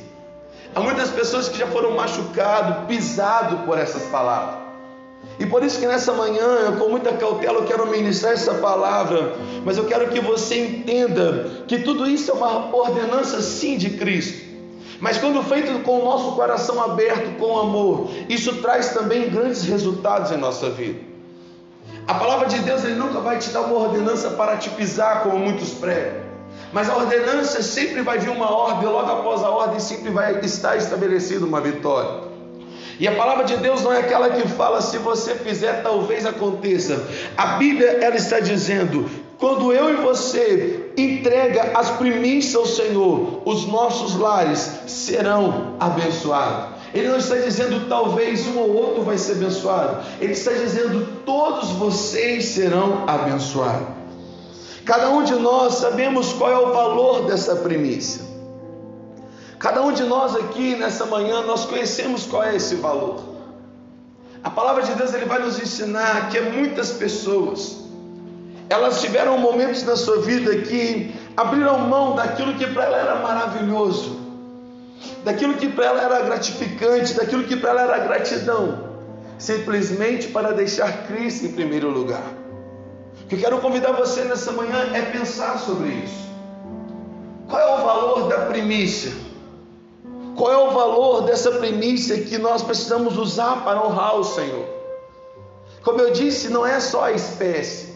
Há 0.75 0.81
muitas 0.81 1.11
pessoas 1.11 1.49
que 1.49 1.59
já 1.59 1.67
foram 1.67 1.97
machucadas, 1.97 2.87
pisados 2.87 3.61
por 3.63 3.77
essas 3.77 4.03
palavras. 4.05 4.61
E 5.39 5.47
por 5.47 5.65
isso 5.65 5.79
que 5.81 5.87
nessa 5.87 6.13
manhã, 6.13 6.45
eu, 6.67 6.77
com 6.77 6.89
muita 6.89 7.13
cautela, 7.13 7.59
eu 7.59 7.65
quero 7.65 7.87
ministrar 7.87 8.35
essa 8.35 8.55
palavra, 8.55 9.35
mas 9.65 9.77
eu 9.77 9.85
quero 9.85 10.09
que 10.09 10.21
você 10.21 10.67
entenda 10.67 11.65
que 11.67 11.79
tudo 11.79 12.07
isso 12.07 12.31
é 12.31 12.35
uma 12.35 12.75
ordenança 12.75 13.41
sim 13.41 13.77
de 13.77 13.91
Cristo. 13.91 14.49
Mas 15.01 15.17
quando 15.19 15.43
feito 15.43 15.83
com 15.83 16.01
o 16.01 16.05
nosso 16.05 16.33
coração 16.33 16.83
aberto, 16.83 17.39
com 17.39 17.59
amor, 17.59 18.11
isso 18.29 18.57
traz 18.57 18.91
também 18.91 19.31
grandes 19.31 19.65
resultados 19.65 20.31
em 20.31 20.37
nossa 20.37 20.69
vida. 20.71 21.01
A 22.07 22.15
palavra 22.15 22.49
de 22.49 22.59
Deus 22.59 22.85
ele 22.85 22.95
nunca 22.95 23.21
vai 23.21 23.39
te 23.39 23.51
dar 23.51 23.63
uma 23.63 23.79
ordenança 23.79 24.31
para 24.31 24.57
te 24.57 24.69
pisar, 24.71 25.23
como 25.23 25.39
muitos 25.39 25.71
pregam. 25.71 26.30
Mas 26.73 26.89
a 26.89 26.97
ordenança 26.97 27.63
sempre 27.63 28.03
vai 28.03 28.19
vir 28.19 28.31
uma 28.31 28.51
ordem, 28.51 28.89
logo 28.89 29.11
após 29.11 29.43
a 29.43 29.51
ordem 29.51 29.81
sempre 29.81 30.11
vai 30.11 30.39
estar 30.41 30.77
estabelecida 30.77 31.45
uma 31.45 31.61
vitória. 31.61 32.31
E 32.99 33.09
a 33.09 33.13
palavra 33.13 33.45
de 33.45 33.57
Deus 33.57 33.83
não 33.83 33.93
é 33.93 34.01
aquela 34.01 34.29
que 34.29 34.47
fala 34.47 34.83
se 34.83 34.99
você 34.99 35.35
fizer 35.35 35.83
talvez 35.83 36.27
aconteça. 36.27 37.03
A 37.37 37.57
Bíblia 37.57 37.99
ela 38.03 38.17
está 38.17 38.41
dizendo 38.41 39.09
quando 39.39 39.73
eu 39.73 39.89
e 39.91 39.97
você 39.97 40.93
entrega 40.99 41.73
as 41.75 41.91
primícias 41.93 42.55
ao 42.55 42.67
Senhor, 42.67 43.41
os 43.47 43.67
nossos 43.67 44.15
lares 44.17 44.81
serão 44.87 45.77
abençoados. 45.81 46.79
Ele 46.93 47.09
não 47.09 47.17
está 47.17 47.37
dizendo 47.37 47.89
talvez 47.89 48.47
um 48.49 48.59
ou 48.59 48.75
outro 48.75 49.03
vai 49.03 49.17
ser 49.17 49.33
abençoado. 49.33 50.05
Ele 50.21 50.33
está 50.33 50.53
dizendo 50.53 51.23
todos 51.25 51.71
vocês 51.71 52.45
serão 52.47 53.05
abençoados. 53.07 54.00
Cada 54.85 55.11
um 55.11 55.23
de 55.23 55.35
nós 55.35 55.75
sabemos 55.75 56.33
qual 56.33 56.51
é 56.51 56.59
o 56.59 56.73
valor 56.73 57.27
dessa 57.27 57.57
primícia. 57.57 58.23
Cada 59.59 59.83
um 59.83 59.93
de 59.93 60.05
nós 60.05 60.35
aqui 60.35 60.75
nessa 60.75 61.05
manhã 61.05 61.43
nós 61.43 61.67
conhecemos 61.67 62.25
qual 62.25 62.43
é 62.43 62.57
esse 62.57 62.77
valor. 62.77 63.23
A 64.43 64.49
palavra 64.49 64.83
de 64.83 64.95
Deus 64.95 65.13
ele 65.13 65.27
vai 65.27 65.39
nos 65.39 65.61
ensinar 65.61 66.31
que 66.31 66.41
muitas 66.41 66.93
pessoas 66.93 67.81
elas 68.71 69.01
tiveram 69.01 69.37
momentos 69.37 69.83
na 69.83 69.97
sua 69.97 70.23
vida 70.23 70.57
que 70.63 71.13
abriram 71.37 71.79
mão 71.81 72.15
daquilo 72.15 72.55
que 72.55 72.67
para 72.69 72.85
ela 72.85 72.97
era 72.99 73.15
maravilhoso, 73.17 74.19
daquilo 75.25 75.55
que 75.55 75.69
para 75.69 75.87
ela 75.87 76.03
era 76.03 76.21
gratificante, 76.23 77.15
daquilo 77.15 77.45
que 77.45 77.57
para 77.57 77.71
ela 77.71 77.83
era 77.83 77.99
gratidão, 77.99 78.91
simplesmente 79.39 80.29
para 80.29 80.53
deixar 80.53 81.07
Cristo 81.07 81.47
em 81.47 81.53
primeiro 81.53 81.91
lugar. 81.91 82.40
Que 83.31 83.37
quero 83.37 83.61
convidar 83.61 83.93
você 83.93 84.25
nessa 84.25 84.51
manhã 84.51 84.91
é 84.93 85.03
pensar 85.03 85.57
sobre 85.61 85.89
isso. 85.91 86.29
Qual 87.49 87.63
é 87.63 87.81
o 87.81 87.85
valor 87.85 88.29
da 88.29 88.47
primícia? 88.47 89.13
Qual 90.35 90.53
é 90.53 90.57
o 90.57 90.73
valor 90.73 91.23
dessa 91.23 91.53
primícia 91.53 92.21
que 92.23 92.37
nós 92.39 92.61
precisamos 92.61 93.17
usar 93.17 93.63
para 93.63 93.87
honrar 93.87 94.17
o 94.17 94.25
Senhor? 94.25 94.65
Como 95.85 96.01
eu 96.01 96.13
disse, 96.13 96.49
não 96.49 96.67
é 96.67 96.81
só 96.81 97.05
a 97.05 97.13
espécie, 97.13 97.95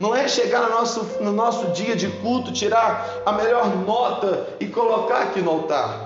não 0.00 0.12
é 0.12 0.26
chegar 0.26 0.62
no 0.62 0.70
nosso, 0.70 1.04
no 1.20 1.30
nosso 1.30 1.68
dia 1.68 1.94
de 1.94 2.08
culto, 2.08 2.50
tirar 2.50 3.22
a 3.24 3.30
melhor 3.30 3.76
nota 3.76 4.48
e 4.58 4.66
colocar 4.66 5.22
aqui 5.22 5.40
no 5.40 5.52
altar. 5.52 6.00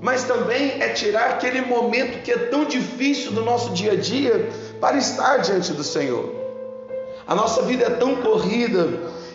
Mas 0.00 0.22
também 0.22 0.80
é 0.80 0.90
tirar 0.90 1.30
aquele 1.30 1.62
momento 1.62 2.22
que 2.22 2.30
é 2.30 2.38
tão 2.38 2.64
difícil 2.64 3.32
do 3.32 3.44
nosso 3.44 3.70
dia 3.70 3.92
a 3.92 3.96
dia 3.96 4.48
para 4.80 4.96
estar 4.96 5.38
diante 5.38 5.72
do 5.72 5.82
Senhor. 5.82 6.39
A 7.30 7.34
nossa 7.36 7.62
vida 7.62 7.84
é 7.84 7.90
tão 7.90 8.16
corrida 8.16 8.88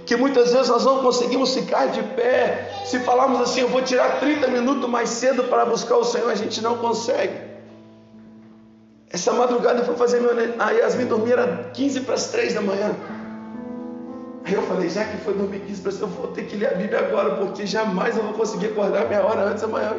que 0.06 0.18
muitas 0.18 0.52
vezes 0.52 0.68
nós 0.68 0.84
não 0.84 1.00
conseguimos 1.00 1.54
ficar 1.54 1.86
de 1.86 2.04
pé. 2.04 2.84
Se 2.84 3.00
falarmos 3.00 3.40
assim, 3.40 3.62
eu 3.62 3.70
vou 3.70 3.82
tirar 3.82 4.20
30 4.20 4.50
minutos 4.50 4.90
mais 4.90 5.08
cedo 5.08 5.46
para 5.46 5.64
buscar 5.64 5.96
o 5.96 6.04
Senhor, 6.04 6.30
a 6.30 6.36
gente 6.36 6.62
não 6.62 6.78
consegue. 6.78 7.40
Essa 9.10 9.32
madrugada 9.32 9.80
eu 9.80 9.86
fui 9.86 9.96
fazer 9.96 10.20
meu. 10.20 10.32
A 10.60 10.72
Yasmin 10.72 11.06
dormir 11.06 11.32
era 11.32 11.70
15 11.74 12.02
para 12.02 12.16
as 12.16 12.28
3 12.28 12.56
da 12.56 12.62
manhã. 12.62 12.94
Aí 14.44 14.54
eu 14.54 14.64
falei, 14.64 14.90
já 14.90 15.06
que 15.06 15.16
foi 15.20 15.34
2015, 15.34 16.02
eu 16.02 16.08
vou 16.10 16.28
ter 16.28 16.48
que 16.48 16.58
ler 16.58 16.74
a 16.74 16.76
Bíblia 16.76 17.00
agora, 17.00 17.36
porque 17.38 17.66
jamais 17.66 18.18
eu 18.18 18.24
vou 18.24 18.34
conseguir 18.34 18.68
acordar 18.68 19.08
meia 19.08 19.26
hora 19.26 19.46
antes 19.46 19.64
amanhã. 19.64 19.94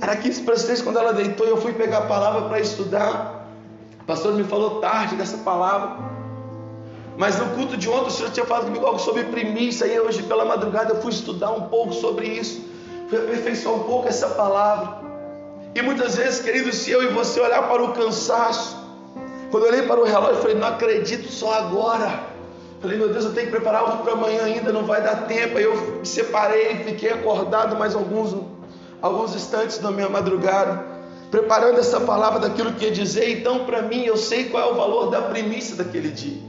Era 0.00 0.16
15 0.16 0.42
para 0.42 0.54
as 0.54 0.64
3 0.64 0.82
quando 0.82 0.98
ela 0.98 1.12
deitou 1.12 1.46
e 1.46 1.50
eu 1.50 1.58
fui 1.58 1.72
pegar 1.74 1.98
a 1.98 2.06
palavra 2.06 2.48
para 2.48 2.58
estudar. 2.58 3.46
O 4.00 4.04
pastor 4.04 4.34
me 4.34 4.42
falou 4.42 4.80
tarde 4.80 5.14
dessa 5.14 5.38
palavra. 5.38 6.07
Mas 7.18 7.36
no 7.36 7.46
culto 7.46 7.76
de 7.76 7.90
ontem 7.90 8.06
o 8.06 8.10
senhor 8.12 8.30
tinha 8.30 8.46
falado 8.46 8.66
comigo 8.66 8.86
algo 8.86 9.00
sobre 9.00 9.24
primícia, 9.24 9.84
e 9.86 9.98
hoje 9.98 10.22
pela 10.22 10.44
madrugada 10.44 10.94
eu 10.94 11.02
fui 11.02 11.10
estudar 11.10 11.50
um 11.50 11.62
pouco 11.62 11.92
sobre 11.92 12.28
isso, 12.28 12.64
fui 13.10 13.18
aperfeiçoar 13.18 13.74
um 13.74 13.82
pouco 13.82 14.06
essa 14.06 14.28
palavra. 14.28 15.00
E 15.74 15.82
muitas 15.82 16.16
vezes, 16.16 16.40
querido, 16.40 16.72
se 16.72 16.92
eu 16.92 17.02
e 17.02 17.08
você 17.08 17.40
olhar 17.40 17.66
para 17.66 17.82
o 17.82 17.92
cansaço, 17.92 18.76
quando 19.50 19.64
eu 19.64 19.72
olhei 19.72 19.82
para 19.82 19.98
o 19.98 20.04
relógio, 20.04 20.36
eu 20.36 20.42
falei, 20.42 20.56
não 20.56 20.68
acredito 20.68 21.28
só 21.28 21.54
agora. 21.54 22.20
Falei, 22.80 22.96
meu 22.96 23.08
Deus, 23.08 23.24
eu 23.24 23.34
tenho 23.34 23.46
que 23.46 23.52
preparar 23.52 23.80
algo 23.80 24.04
para 24.04 24.12
amanhã 24.12 24.44
ainda, 24.44 24.72
não 24.72 24.84
vai 24.84 25.02
dar 25.02 25.26
tempo. 25.26 25.58
Aí 25.58 25.64
eu 25.64 25.74
me 25.74 26.06
separei, 26.06 26.76
fiquei 26.84 27.10
acordado 27.10 27.76
mais 27.76 27.96
alguns, 27.96 28.36
alguns 29.02 29.34
instantes 29.34 29.80
na 29.80 29.90
minha 29.90 30.08
madrugada, 30.08 30.86
preparando 31.32 31.80
essa 31.80 31.98
palavra 31.98 32.38
daquilo 32.38 32.72
que 32.74 32.84
ia 32.84 32.92
dizer. 32.92 33.28
Então, 33.40 33.64
para 33.64 33.82
mim, 33.82 34.04
eu 34.04 34.16
sei 34.16 34.44
qual 34.44 34.68
é 34.68 34.72
o 34.72 34.76
valor 34.76 35.10
da 35.10 35.22
primícia 35.22 35.74
daquele 35.74 36.10
dia. 36.10 36.47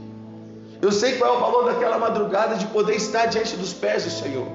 Eu 0.82 0.90
sei 0.90 1.18
qual 1.18 1.34
é 1.34 1.36
o 1.36 1.40
valor 1.40 1.64
daquela 1.66 1.98
madrugada 1.98 2.54
de 2.54 2.66
poder 2.66 2.94
estar 2.94 3.26
diante 3.26 3.56
dos 3.56 3.72
pés 3.72 4.04
do 4.04 4.10
Senhor. 4.10 4.46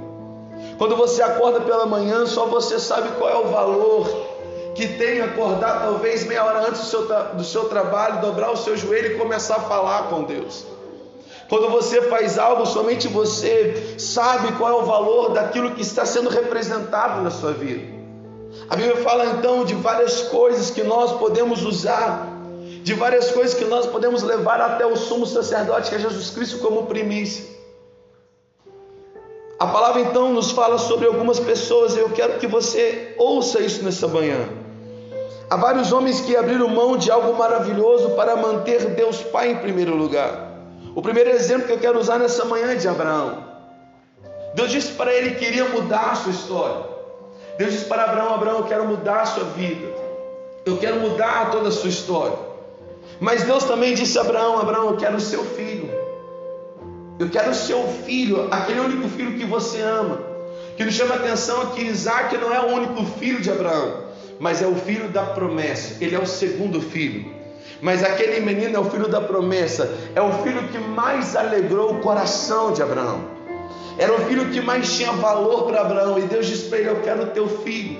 Quando 0.77 0.95
você 0.95 1.21
acorda 1.21 1.61
pela 1.61 1.85
manhã, 1.85 2.25
só 2.25 2.47
você 2.47 2.79
sabe 2.79 3.09
qual 3.17 3.29
é 3.29 3.37
o 3.37 3.47
valor 3.47 4.07
que 4.73 4.87
tem 4.87 5.21
acordar 5.21 5.81
talvez 5.81 6.25
meia 6.25 6.43
hora 6.43 6.67
antes 6.67 6.81
do 6.81 6.87
seu, 6.87 7.07
do 7.33 7.43
seu 7.43 7.65
trabalho, 7.69 8.21
dobrar 8.21 8.51
o 8.51 8.57
seu 8.57 8.75
joelho 8.75 9.13
e 9.13 9.17
começar 9.17 9.55
a 9.55 9.61
falar 9.61 10.09
com 10.09 10.23
Deus. 10.23 10.65
Quando 11.47 11.69
você 11.69 12.01
faz 12.03 12.39
algo, 12.39 12.65
somente 12.65 13.07
você 13.07 13.95
sabe 13.99 14.51
qual 14.53 14.71
é 14.71 14.83
o 14.83 14.85
valor 14.85 15.29
daquilo 15.31 15.71
que 15.71 15.81
está 15.81 16.05
sendo 16.05 16.29
representado 16.29 17.21
na 17.21 17.29
sua 17.29 17.53
vida. 17.53 17.95
A 18.69 18.75
Bíblia 18.75 18.97
fala 18.97 19.25
então 19.27 19.63
de 19.63 19.75
várias 19.75 20.23
coisas 20.23 20.71
que 20.71 20.81
nós 20.81 21.13
podemos 21.13 21.63
usar, 21.63 22.27
de 22.85 22.93
várias 22.93 23.31
coisas 23.31 23.55
que 23.55 23.65
nós 23.65 23.87
podemos 23.87 24.21
levar 24.21 24.61
até 24.61 24.85
o 24.85 24.95
sumo 24.95 25.25
sacerdote, 25.25 25.89
que 25.89 25.95
é 25.95 25.99
Jesus 25.99 26.29
Cristo, 26.29 26.59
como 26.59 26.85
primícia. 26.85 27.43
A 29.57 29.65
palavra 29.65 30.01
então 30.01 30.31
nos 30.31 30.51
fala 30.51 30.77
sobre 30.77 31.07
algumas 31.07 31.39
pessoas, 31.39 31.95
e 31.95 31.99
eu 31.99 32.11
quero 32.11 32.37
que 32.37 32.45
você 32.45 33.15
ouça 33.17 33.59
isso 33.59 33.83
nessa 33.83 34.07
manhã. 34.07 34.37
Há 35.49 35.55
vários 35.55 35.91
homens 35.91 36.21
que 36.21 36.37
abriram 36.37 36.67
mão 36.67 36.95
de 36.95 37.09
algo 37.09 37.35
maravilhoso 37.35 38.11
para 38.11 38.35
manter 38.35 38.85
Deus 38.91 39.19
Pai 39.19 39.49
em 39.49 39.57
primeiro 39.57 39.95
lugar. 39.95 40.51
O 40.93 41.01
primeiro 41.01 41.31
exemplo 41.31 41.65
que 41.65 41.73
eu 41.73 41.79
quero 41.79 41.99
usar 41.99 42.19
nessa 42.19 42.45
manhã 42.45 42.73
é 42.73 42.75
de 42.75 42.87
Abraão. 42.87 43.45
Deus 44.53 44.69
disse 44.69 44.91
para 44.91 45.11
ele 45.11 45.33
que 45.33 45.45
iria 45.45 45.67
mudar 45.69 46.11
a 46.11 46.15
sua 46.15 46.31
história. 46.31 46.83
Deus 47.57 47.71
disse 47.71 47.85
para 47.85 48.03
Abraão: 48.03 48.35
Abraão, 48.35 48.57
eu 48.59 48.65
quero 48.65 48.85
mudar 48.85 49.21
a 49.21 49.25
sua 49.25 49.45
vida. 49.45 49.87
Eu 50.63 50.77
quero 50.77 50.97
mudar 50.97 51.49
toda 51.49 51.69
a 51.69 51.71
sua 51.71 51.89
história. 51.89 52.53
Mas 53.19 53.43
Deus 53.43 53.63
também 53.63 53.93
disse 53.93 54.17
a 54.17 54.21
Abraão: 54.21 54.59
Abraão, 54.59 54.89
eu 54.89 54.97
quero 54.97 55.17
o 55.17 55.21
seu 55.21 55.43
filho. 55.43 55.89
Eu 57.17 57.29
quero 57.29 57.51
o 57.51 57.55
seu 57.55 57.87
filho, 58.05 58.47
aquele 58.51 58.81
único 58.81 59.07
filho 59.09 59.37
que 59.37 59.45
você 59.45 59.81
ama. 59.81 60.19
Que 60.75 60.83
nos 60.83 60.93
chama 60.93 61.15
a 61.15 61.17
atenção 61.17 61.61
é 61.61 61.65
que 61.67 61.81
Isaac 61.83 62.37
não 62.37 62.53
é 62.53 62.59
o 62.59 62.73
único 62.73 63.05
filho 63.17 63.39
de 63.39 63.49
Abraão, 63.49 64.03
mas 64.37 64.61
é 64.61 64.67
o 64.67 64.75
filho 64.75 65.07
da 65.07 65.23
promessa. 65.23 66.03
Ele 66.03 66.13
é 66.13 66.19
o 66.19 66.25
segundo 66.25 66.81
filho. 66.81 67.33
Mas 67.81 68.03
aquele 68.03 68.41
menino 68.41 68.75
é 68.75 68.79
o 68.79 68.89
filho 68.89 69.07
da 69.07 69.21
promessa, 69.21 69.93
é 70.13 70.21
o 70.21 70.31
filho 70.43 70.67
que 70.69 70.77
mais 70.77 71.35
alegrou 71.35 71.93
o 71.93 72.01
coração 72.01 72.73
de 72.73 72.81
Abraão. 72.81 73.21
Era 73.97 74.13
o 74.13 74.19
filho 74.25 74.49
que 74.49 74.61
mais 74.61 74.93
tinha 74.93 75.11
valor 75.13 75.63
para 75.63 75.81
Abraão. 75.81 76.19
E 76.19 76.23
Deus 76.23 76.47
disse 76.47 76.67
para 76.67 76.79
ele: 76.79 76.89
Eu 76.89 77.01
quero 77.01 77.27
teu 77.27 77.47
filho. 77.47 77.97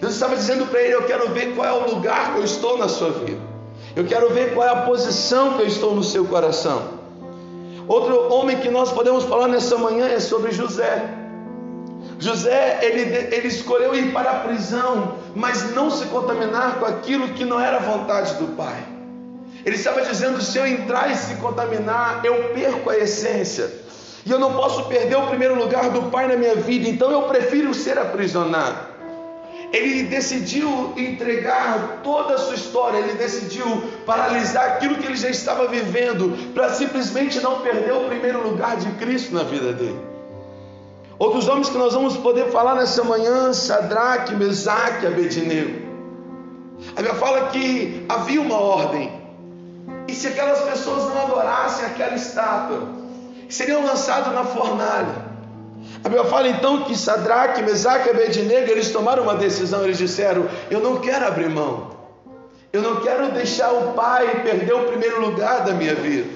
Deus 0.00 0.14
estava 0.14 0.34
dizendo 0.34 0.66
para 0.66 0.82
ele: 0.82 0.94
Eu 0.94 1.04
quero 1.04 1.28
ver 1.30 1.54
qual 1.54 1.66
é 1.66 1.72
o 1.72 1.94
lugar 1.94 2.32
que 2.32 2.40
eu 2.40 2.44
estou 2.44 2.76
na 2.76 2.88
sua 2.88 3.10
vida. 3.10 3.40
Eu 3.94 4.06
quero 4.06 4.30
ver 4.30 4.54
qual 4.54 4.66
é 4.66 4.70
a 4.70 4.82
posição 4.82 5.54
que 5.54 5.62
eu 5.62 5.66
estou 5.66 5.94
no 5.94 6.02
seu 6.02 6.24
coração. 6.24 6.82
Outro 7.86 8.32
homem 8.32 8.58
que 8.58 8.70
nós 8.70 8.90
podemos 8.90 9.24
falar 9.24 9.48
nessa 9.48 9.76
manhã 9.76 10.06
é 10.06 10.18
sobre 10.18 10.50
José. 10.50 11.02
José, 12.18 12.78
ele, 12.82 13.34
ele 13.34 13.48
escolheu 13.48 13.94
ir 13.94 14.12
para 14.12 14.30
a 14.30 14.34
prisão, 14.40 15.16
mas 15.34 15.74
não 15.74 15.90
se 15.90 16.06
contaminar 16.06 16.78
com 16.78 16.86
aquilo 16.86 17.28
que 17.28 17.44
não 17.44 17.60
era 17.60 17.80
vontade 17.80 18.34
do 18.34 18.56
pai. 18.56 18.82
Ele 19.64 19.76
estava 19.76 20.00
dizendo: 20.00 20.40
se 20.40 20.56
eu 20.56 20.66
entrar 20.66 21.10
e 21.10 21.16
se 21.16 21.34
contaminar, 21.34 22.24
eu 22.24 22.50
perco 22.54 22.88
a 22.88 22.96
essência. 22.96 23.70
E 24.24 24.30
eu 24.30 24.38
não 24.38 24.54
posso 24.54 24.84
perder 24.84 25.16
o 25.16 25.26
primeiro 25.26 25.56
lugar 25.56 25.90
do 25.90 26.02
pai 26.02 26.28
na 26.28 26.36
minha 26.36 26.54
vida, 26.54 26.88
então 26.88 27.10
eu 27.10 27.22
prefiro 27.22 27.74
ser 27.74 27.98
aprisionado 27.98 28.91
ele 29.72 30.02
decidiu 30.02 30.92
entregar 30.96 32.00
toda 32.04 32.34
a 32.34 32.38
sua 32.38 32.54
história, 32.54 32.98
ele 32.98 33.14
decidiu 33.14 33.64
paralisar 34.04 34.72
aquilo 34.72 34.96
que 34.96 35.06
ele 35.06 35.16
já 35.16 35.30
estava 35.30 35.66
vivendo, 35.66 36.52
para 36.52 36.68
simplesmente 36.74 37.40
não 37.40 37.60
perder 37.60 37.92
o 37.92 38.04
primeiro 38.04 38.46
lugar 38.46 38.76
de 38.76 38.90
Cristo 38.92 39.34
na 39.34 39.42
vida 39.42 39.72
dele. 39.72 39.98
Outros 41.18 41.48
homens 41.48 41.70
que 41.70 41.78
nós 41.78 41.94
vamos 41.94 42.16
poder 42.18 42.50
falar 42.50 42.74
nessa 42.74 43.02
manhã, 43.02 43.52
Sadraque, 43.52 44.34
Mesaque, 44.34 45.06
Abednego. 45.06 45.90
A 46.92 46.96
Bíblia 46.96 47.14
fala 47.14 47.48
que 47.48 48.04
havia 48.08 48.40
uma 48.40 48.60
ordem, 48.60 49.10
e 50.06 50.14
se 50.14 50.26
aquelas 50.26 50.60
pessoas 50.60 51.04
não 51.04 51.22
adorassem 51.22 51.86
aquela 51.86 52.14
estátua, 52.14 52.88
seriam 53.48 53.86
lançados 53.86 54.34
na 54.34 54.44
fornalha. 54.44 55.31
A 56.04 56.08
Bíblia 56.08 56.24
fala 56.24 56.48
então 56.48 56.82
que 56.82 56.98
Sadraque, 56.98 57.62
Mesaque 57.62 58.08
e 58.08 58.10
Abednego, 58.10 58.70
eles 58.70 58.90
tomaram 58.90 59.22
uma 59.22 59.36
decisão, 59.36 59.84
eles 59.84 59.98
disseram: 59.98 60.46
Eu 60.68 60.80
não 60.80 60.96
quero 60.96 61.24
abrir 61.24 61.48
mão, 61.48 61.92
eu 62.72 62.82
não 62.82 63.00
quero 63.00 63.30
deixar 63.30 63.72
o 63.72 63.92
Pai 63.92 64.42
perder 64.42 64.74
o 64.74 64.84
primeiro 64.86 65.20
lugar 65.20 65.64
da 65.64 65.72
minha 65.72 65.94
vida. 65.94 66.28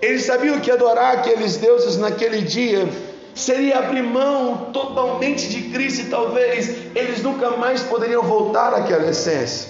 Eles 0.00 0.24
sabiam 0.24 0.58
que 0.60 0.70
adorar 0.70 1.18
aqueles 1.18 1.58
deuses 1.58 1.98
naquele 1.98 2.40
dia 2.40 2.88
seria 3.34 3.80
abrir 3.80 4.02
mão 4.02 4.70
totalmente 4.72 5.48
de 5.48 5.70
Cristo 5.70 6.06
e 6.06 6.10
talvez 6.10 6.74
eles 6.94 7.22
nunca 7.22 7.50
mais 7.50 7.82
poderiam 7.82 8.22
voltar 8.22 8.72
àquela 8.72 9.10
essência. 9.10 9.68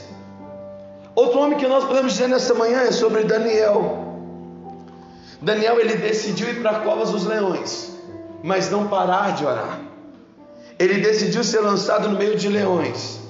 Outro 1.17 1.41
homem 1.41 1.59
que 1.59 1.67
nós 1.67 1.85
podemos 1.85 2.13
dizer 2.13 2.29
nessa 2.29 2.55
manhã 2.55 2.83
é 2.83 2.93
sobre 2.93 3.25
Daniel. 3.25 4.07
Daniel 5.43 5.81
ele 5.81 5.97
decidiu 5.97 6.49
ir 6.49 6.63
para 6.63 6.71
a 6.71 6.81
covas 6.81 7.11
dos 7.11 7.27
leões 7.27 7.91
mas 8.43 8.71
não 8.71 8.89
parar 8.89 9.35
de 9.35 9.45
orar. 9.45 9.81
Ele 10.79 11.01
decidiu 11.01 11.45
ser 11.45 11.61
lançado 11.61 12.09
no 12.09 12.17
meio 12.17 12.37
de 12.37 12.49
leões, 12.49 13.21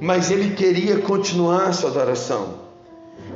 mas 0.00 0.30
ele 0.30 0.54
queria 0.54 0.98
continuar 0.98 1.74
sua 1.74 1.90
adoração. 1.90 2.60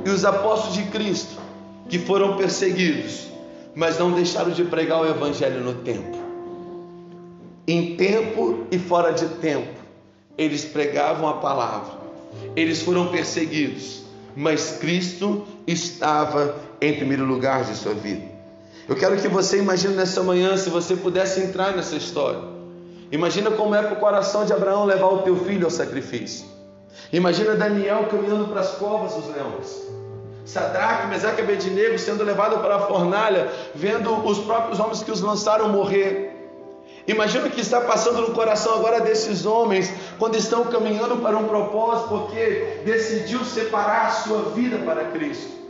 E 0.05 0.09
os 0.09 0.23
apóstolos 0.23 0.75
de 0.75 0.83
Cristo, 0.83 1.41
que 1.89 1.99
foram 1.99 2.37
perseguidos, 2.37 3.27
mas 3.75 3.99
não 3.99 4.11
deixaram 4.11 4.51
de 4.51 4.63
pregar 4.63 5.01
o 5.01 5.07
Evangelho 5.07 5.61
no 5.61 5.73
tempo. 5.75 6.17
Em 7.67 7.95
tempo 7.95 8.65
e 8.71 8.77
fora 8.77 9.11
de 9.11 9.25
tempo, 9.25 9.79
eles 10.37 10.63
pregavam 10.63 11.27
a 11.27 11.33
palavra. 11.35 12.05
Eles 12.55 12.81
foram 12.81 13.07
perseguidos, 13.07 14.03
mas 14.35 14.77
Cristo 14.77 15.45
estava 15.65 16.55
em 16.79 16.93
primeiro 16.93 17.25
lugar 17.25 17.63
de 17.63 17.75
sua 17.75 17.93
vida. 17.93 18.34
Eu 18.87 18.95
quero 18.95 19.17
que 19.17 19.27
você 19.27 19.57
imagine 19.57 19.95
nessa 19.95 20.21
manhã, 20.21 20.55
se 20.57 20.69
você 20.69 20.95
pudesse 20.95 21.41
entrar 21.41 21.75
nessa 21.75 21.95
história. 21.95 22.39
Imagina 23.11 23.49
como 23.49 23.73
é 23.73 23.81
para 23.81 23.93
o 23.93 23.99
coração 23.99 24.45
de 24.45 24.53
Abraão 24.53 24.85
levar 24.85 25.07
o 25.07 25.19
teu 25.19 25.35
filho 25.37 25.65
ao 25.65 25.71
sacrifício. 25.71 26.45
Imagina 27.11 27.55
Daniel 27.55 28.07
caminhando 28.09 28.47
para 28.47 28.61
as 28.61 28.71
covas 28.75 29.13
dos 29.13 29.25
leões. 29.35 29.85
Sadraque, 30.45 31.07
Mesaque 31.07 31.41
e 31.41 31.43
Abednego 31.43 31.97
sendo 31.97 32.23
levado 32.23 32.59
para 32.59 32.75
a 32.75 32.79
fornalha, 32.81 33.51
vendo 33.73 34.11
os 34.23 34.37
próprios 34.39 34.79
homens 34.79 35.01
que 35.01 35.11
os 35.11 35.21
lançaram 35.21 35.69
morrer. 35.69 36.31
Imagina 37.07 37.47
o 37.47 37.49
que 37.49 37.61
está 37.61 37.81
passando 37.81 38.21
no 38.21 38.33
coração 38.35 38.75
agora 38.75 39.01
desses 39.01 39.47
homens 39.47 39.91
quando 40.19 40.35
estão 40.37 40.63
caminhando 40.65 41.17
para 41.17 41.37
um 41.37 41.47
propósito, 41.47 42.09
porque 42.09 42.81
decidiu 42.85 43.43
separar 43.43 44.07
a 44.07 44.11
sua 44.11 44.51
vida 44.51 44.77
para 44.85 45.05
Cristo. 45.05 45.64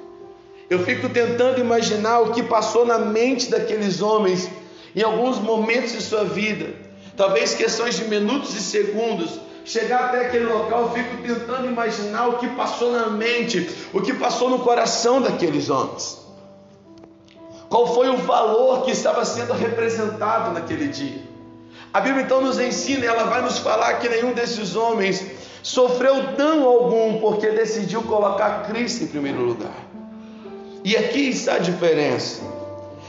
Eu 0.69 0.79
fico 0.79 1.09
tentando 1.09 1.59
imaginar 1.59 2.19
o 2.21 2.31
que 2.31 2.41
passou 2.41 2.85
na 2.85 2.97
mente 2.97 3.49
daqueles 3.49 4.01
homens 4.01 4.49
em 4.95 5.03
alguns 5.03 5.37
momentos 5.39 5.91
de 5.91 6.01
sua 6.01 6.23
vida, 6.23 6.73
talvez 7.15 7.53
questões 7.53 7.95
de 7.95 8.05
minutos 8.05 8.55
e 8.55 8.61
segundos. 8.61 9.39
Chegar 9.63 10.05
até 10.05 10.27
aquele 10.27 10.45
local, 10.45 10.83
eu 10.83 10.91
fico 10.91 11.23
tentando 11.23 11.67
imaginar 11.67 12.27
o 12.27 12.37
que 12.37 12.47
passou 12.49 12.91
na 12.91 13.07
mente, 13.07 13.67
o 13.91 13.99
que 13.99 14.13
passou 14.13 14.49
no 14.49 14.59
coração 14.59 15.19
daqueles 15.19 15.69
homens. 15.69 16.23
Qual 17.67 17.93
foi 17.93 18.09
o 18.09 18.17
valor 18.17 18.85
que 18.85 18.91
estava 18.91 19.25
sendo 19.25 19.53
representado 19.53 20.51
naquele 20.53 20.87
dia? 20.87 21.19
A 21.91 21.99
Bíblia 21.99 22.23
então 22.23 22.41
nos 22.41 22.59
ensina, 22.59 23.05
ela 23.05 23.23
vai 23.23 23.41
nos 23.41 23.57
falar 23.57 23.95
que 23.95 24.07
nenhum 24.07 24.33
desses 24.33 24.75
homens 24.75 25.25
sofreu 25.63 26.33
dano 26.37 26.67
algum 26.67 27.19
porque 27.19 27.49
decidiu 27.49 28.03
colocar 28.03 28.67
Cristo 28.67 29.05
em 29.05 29.07
primeiro 29.07 29.41
lugar. 29.41 29.94
E 30.85 30.95
aqui 30.95 31.29
está 31.29 31.55
a 31.55 31.57
diferença. 31.57 32.43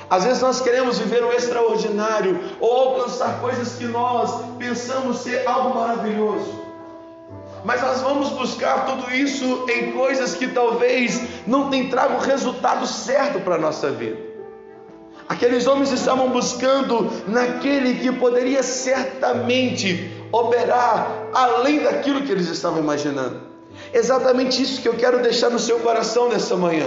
Às 0.09 0.25
vezes 0.25 0.41
nós 0.41 0.63
queremos 0.63 0.99
viver 0.99 1.23
o 1.23 1.31
extraordinário 1.31 2.41
ou 2.59 2.73
alcançar 2.73 3.39
coisas 3.39 3.75
que 3.75 3.85
nós 3.85 4.47
pensamos 4.59 5.19
ser 5.19 5.47
algo 5.47 5.79
maravilhoso. 5.79 6.59
Mas 7.63 7.83
nós 7.83 8.01
vamos 8.01 8.31
buscar 8.31 8.87
tudo 8.87 9.15
isso 9.15 9.67
em 9.69 9.93
coisas 9.93 10.35
que 10.35 10.49
talvez 10.49 11.21
não 11.47 11.69
tenham 11.69 11.91
trago 11.91 12.15
o 12.15 12.21
resultado 12.21 12.87
certo 12.87 13.41
para 13.41 13.57
a 13.57 13.59
nossa 13.59 13.91
vida. 13.91 14.17
Aqueles 15.29 15.67
homens 15.67 15.93
estavam 15.93 16.31
buscando 16.31 17.13
naquele 17.29 17.97
que 17.97 18.11
poderia 18.11 18.63
certamente 18.63 20.11
operar 20.33 21.29
além 21.35 21.83
daquilo 21.83 22.23
que 22.23 22.33
eles 22.33 22.49
estavam 22.49 22.79
imaginando. 22.79 23.43
Exatamente 23.93 24.63
isso 24.63 24.81
que 24.81 24.89
eu 24.89 24.95
quero 24.95 25.21
deixar 25.21 25.51
no 25.51 25.59
seu 25.59 25.81
coração 25.81 26.31
nessa 26.31 26.57
manhã. 26.57 26.87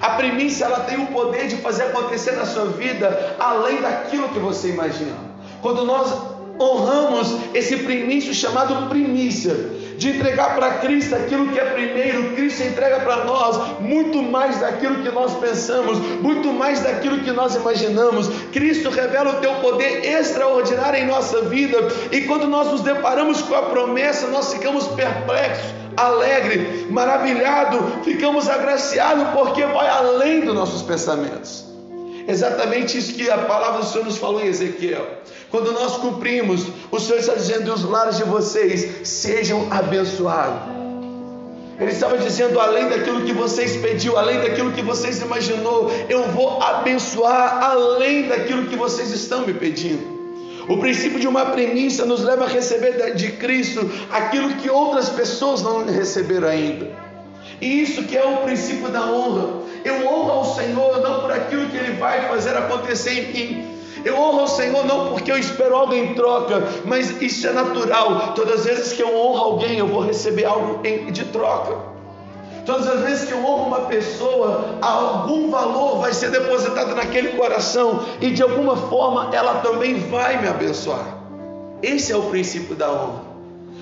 A 0.00 0.10
primícia 0.10 0.64
ela 0.64 0.80
tem 0.80 0.98
o 1.02 1.06
poder 1.08 1.48
de 1.48 1.56
fazer 1.56 1.84
acontecer 1.84 2.32
na 2.32 2.46
sua 2.46 2.66
vida 2.66 3.36
além 3.38 3.80
daquilo 3.80 4.28
que 4.28 4.38
você 4.38 4.68
imagina. 4.68 5.16
Quando 5.60 5.84
nós 5.84 6.12
honramos 6.60 7.36
esse 7.54 7.78
primício 7.78 8.34
chamado 8.34 8.88
primícia, 8.88 9.54
de 9.96 10.10
entregar 10.10 10.56
para 10.56 10.78
Cristo 10.78 11.14
aquilo 11.14 11.48
que 11.48 11.60
é 11.60 11.64
primeiro, 11.64 12.34
Cristo 12.34 12.62
entrega 12.64 13.00
para 13.00 13.24
nós 13.24 13.80
muito 13.80 14.22
mais 14.22 14.58
daquilo 14.58 15.02
que 15.02 15.10
nós 15.10 15.34
pensamos, 15.34 15.98
muito 16.20 16.52
mais 16.52 16.80
daquilo 16.80 17.20
que 17.20 17.30
nós 17.30 17.54
imaginamos. 17.54 18.28
Cristo 18.52 18.90
revela 18.90 19.36
o 19.36 19.40
teu 19.40 19.54
poder 19.56 20.04
extraordinário 20.04 20.98
em 20.98 21.06
nossa 21.06 21.42
vida, 21.42 21.76
e 22.10 22.22
quando 22.22 22.48
nós 22.48 22.68
nos 22.68 22.80
deparamos 22.80 23.42
com 23.42 23.54
a 23.54 23.62
promessa, 23.62 24.26
nós 24.28 24.52
ficamos 24.52 24.88
perplexos 24.88 25.81
alegre, 25.96 26.86
maravilhado, 26.90 28.02
ficamos 28.04 28.48
agraciados 28.48 29.28
porque 29.34 29.64
vai 29.66 29.88
além 29.88 30.40
dos 30.40 30.54
nossos 30.54 30.82
pensamentos. 30.82 31.64
Exatamente 32.26 32.96
isso 32.98 33.14
que 33.14 33.28
a 33.30 33.38
palavra 33.38 33.80
do 33.80 33.86
Senhor 33.86 34.04
nos 34.04 34.16
falou 34.16 34.40
em 34.40 34.46
Ezequiel. 34.46 35.06
Quando 35.50 35.72
nós 35.72 35.96
cumprimos, 35.96 36.66
o 36.90 37.00
Senhor 37.00 37.18
está 37.18 37.34
dizendo: 37.34 37.72
os 37.72 37.84
lares 37.84 38.16
de 38.16 38.24
vocês 38.24 39.06
sejam 39.08 39.66
abençoados. 39.70 40.62
Ele 41.80 41.90
estava 41.90 42.16
dizendo: 42.18 42.60
além 42.60 42.88
daquilo 42.88 43.22
que 43.22 43.32
vocês 43.32 43.76
pediu, 43.76 44.16
além 44.16 44.40
daquilo 44.40 44.70
que 44.72 44.82
vocês 44.82 45.20
imaginou, 45.20 45.90
eu 46.08 46.22
vou 46.28 46.62
abençoar 46.62 47.62
além 47.62 48.28
daquilo 48.28 48.66
que 48.66 48.76
vocês 48.76 49.10
estão 49.10 49.44
me 49.44 49.52
pedindo. 49.52 50.21
O 50.68 50.76
princípio 50.78 51.18
de 51.18 51.26
uma 51.26 51.46
premissa 51.46 52.04
nos 52.04 52.22
leva 52.22 52.44
a 52.44 52.48
receber 52.48 53.14
de 53.14 53.32
Cristo 53.32 53.90
aquilo 54.10 54.54
que 54.54 54.70
outras 54.70 55.08
pessoas 55.08 55.62
não 55.62 55.84
receberam 55.84 56.48
ainda. 56.48 56.90
E 57.60 57.82
isso 57.82 58.04
que 58.04 58.16
é 58.16 58.24
o 58.24 58.38
princípio 58.38 58.88
da 58.88 59.02
honra. 59.02 59.62
Eu 59.84 60.06
honro 60.06 60.30
ao 60.30 60.44
Senhor 60.44 61.00
não 61.00 61.20
por 61.20 61.32
aquilo 61.32 61.68
que 61.68 61.76
Ele 61.76 61.92
vai 61.92 62.28
fazer 62.28 62.56
acontecer 62.56 63.12
em 63.12 63.32
mim. 63.32 63.72
Eu 64.04 64.16
honro 64.16 64.40
ao 64.40 64.48
Senhor 64.48 64.84
não 64.84 65.08
porque 65.08 65.30
eu 65.30 65.38
espero 65.38 65.76
algo 65.76 65.94
em 65.94 66.14
troca, 66.14 66.62
mas 66.84 67.20
isso 67.22 67.46
é 67.46 67.52
natural. 67.52 68.32
Todas 68.34 68.60
as 68.60 68.64
vezes 68.64 68.92
que 68.92 69.02
eu 69.02 69.16
honro 69.16 69.38
alguém, 69.38 69.78
eu 69.78 69.86
vou 69.86 70.00
receber 70.00 70.44
algo 70.44 70.82
de 71.10 71.24
troca. 71.26 72.01
Todas 72.64 72.86
as 72.86 73.00
vezes 73.00 73.28
que 73.28 73.32
eu 73.32 73.44
honro 73.44 73.66
uma 73.66 73.80
pessoa, 73.86 74.76
algum 74.80 75.50
valor 75.50 75.98
vai 75.98 76.12
ser 76.12 76.30
depositado 76.30 76.94
naquele 76.94 77.30
coração 77.30 78.04
e 78.20 78.30
de 78.30 78.42
alguma 78.42 78.76
forma 78.76 79.34
ela 79.34 79.60
também 79.60 79.98
vai 80.08 80.40
me 80.40 80.46
abençoar. 80.46 81.18
Esse 81.82 82.12
é 82.12 82.16
o 82.16 82.22
princípio 82.22 82.76
da 82.76 82.90
honra. 82.90 83.22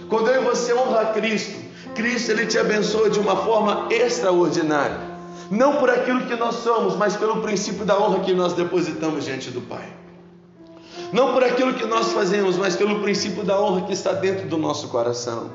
Quando 0.09 0.29
eu 0.29 0.43
e 0.43 0.45
você 0.45 0.73
honra 0.73 1.03
a 1.03 1.07
Cristo, 1.07 1.59
Cristo 1.95 2.31
ele 2.31 2.47
te 2.47 2.59
abençoa 2.59 3.11
de 3.11 3.21
uma 3.21 3.37
forma 3.37 3.87
extraordinária. 3.90 5.11
Não 5.51 5.77
por 5.77 5.90
aquilo 5.90 6.23
que 6.23 6.37
nós 6.37 6.57
somos, 6.57 6.97
mas 6.97 7.16
pelo 7.16 7.43
princípio 7.43 7.85
da 7.85 7.99
honra 7.99 8.21
que 8.21 8.33
nós 8.33 8.55
depositamos 8.55 9.25
diante 9.25 9.51
do 9.51 9.61
Pai. 9.61 9.93
Não 11.12 11.35
por 11.35 11.45
aquilo 11.45 11.75
que 11.75 11.85
nós 11.85 12.12
fazemos, 12.12 12.57
mas 12.57 12.77
pelo 12.77 13.01
princípio 13.01 13.43
da 13.45 13.61
honra 13.61 13.83
que 13.83 13.93
está 13.93 14.12
dentro 14.12 14.49
do 14.49 14.57
nosso 14.57 14.88
coração. 14.88 15.51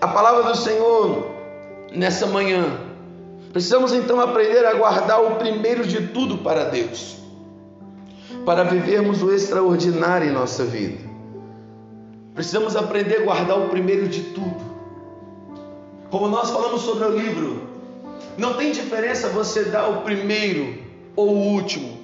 A 0.00 0.08
palavra 0.08 0.44
do 0.44 0.56
Senhor 0.56 1.37
nessa 1.92 2.26
manhã. 2.26 2.64
Precisamos 3.52 3.92
então 3.92 4.20
aprender 4.20 4.64
a 4.66 4.74
guardar 4.74 5.22
o 5.22 5.36
primeiro 5.36 5.86
de 5.86 6.08
tudo 6.08 6.38
para 6.38 6.64
Deus, 6.64 7.16
para 8.44 8.64
vivermos 8.64 9.22
o 9.22 9.32
extraordinário 9.32 10.28
em 10.28 10.32
nossa 10.32 10.64
vida. 10.64 11.08
Precisamos 12.34 12.76
aprender 12.76 13.22
a 13.22 13.24
guardar 13.24 13.58
o 13.58 13.68
primeiro 13.68 14.06
de 14.08 14.22
tudo. 14.22 14.68
Como 16.10 16.28
nós 16.28 16.50
falamos 16.50 16.82
sobre 16.82 17.04
o 17.04 17.18
livro, 17.18 17.62
não 18.36 18.54
tem 18.54 18.70
diferença 18.70 19.28
você 19.28 19.64
dar 19.64 19.88
o 19.88 20.02
primeiro 20.02 20.78
ou 21.16 21.30
o 21.30 21.52
último. 21.52 21.98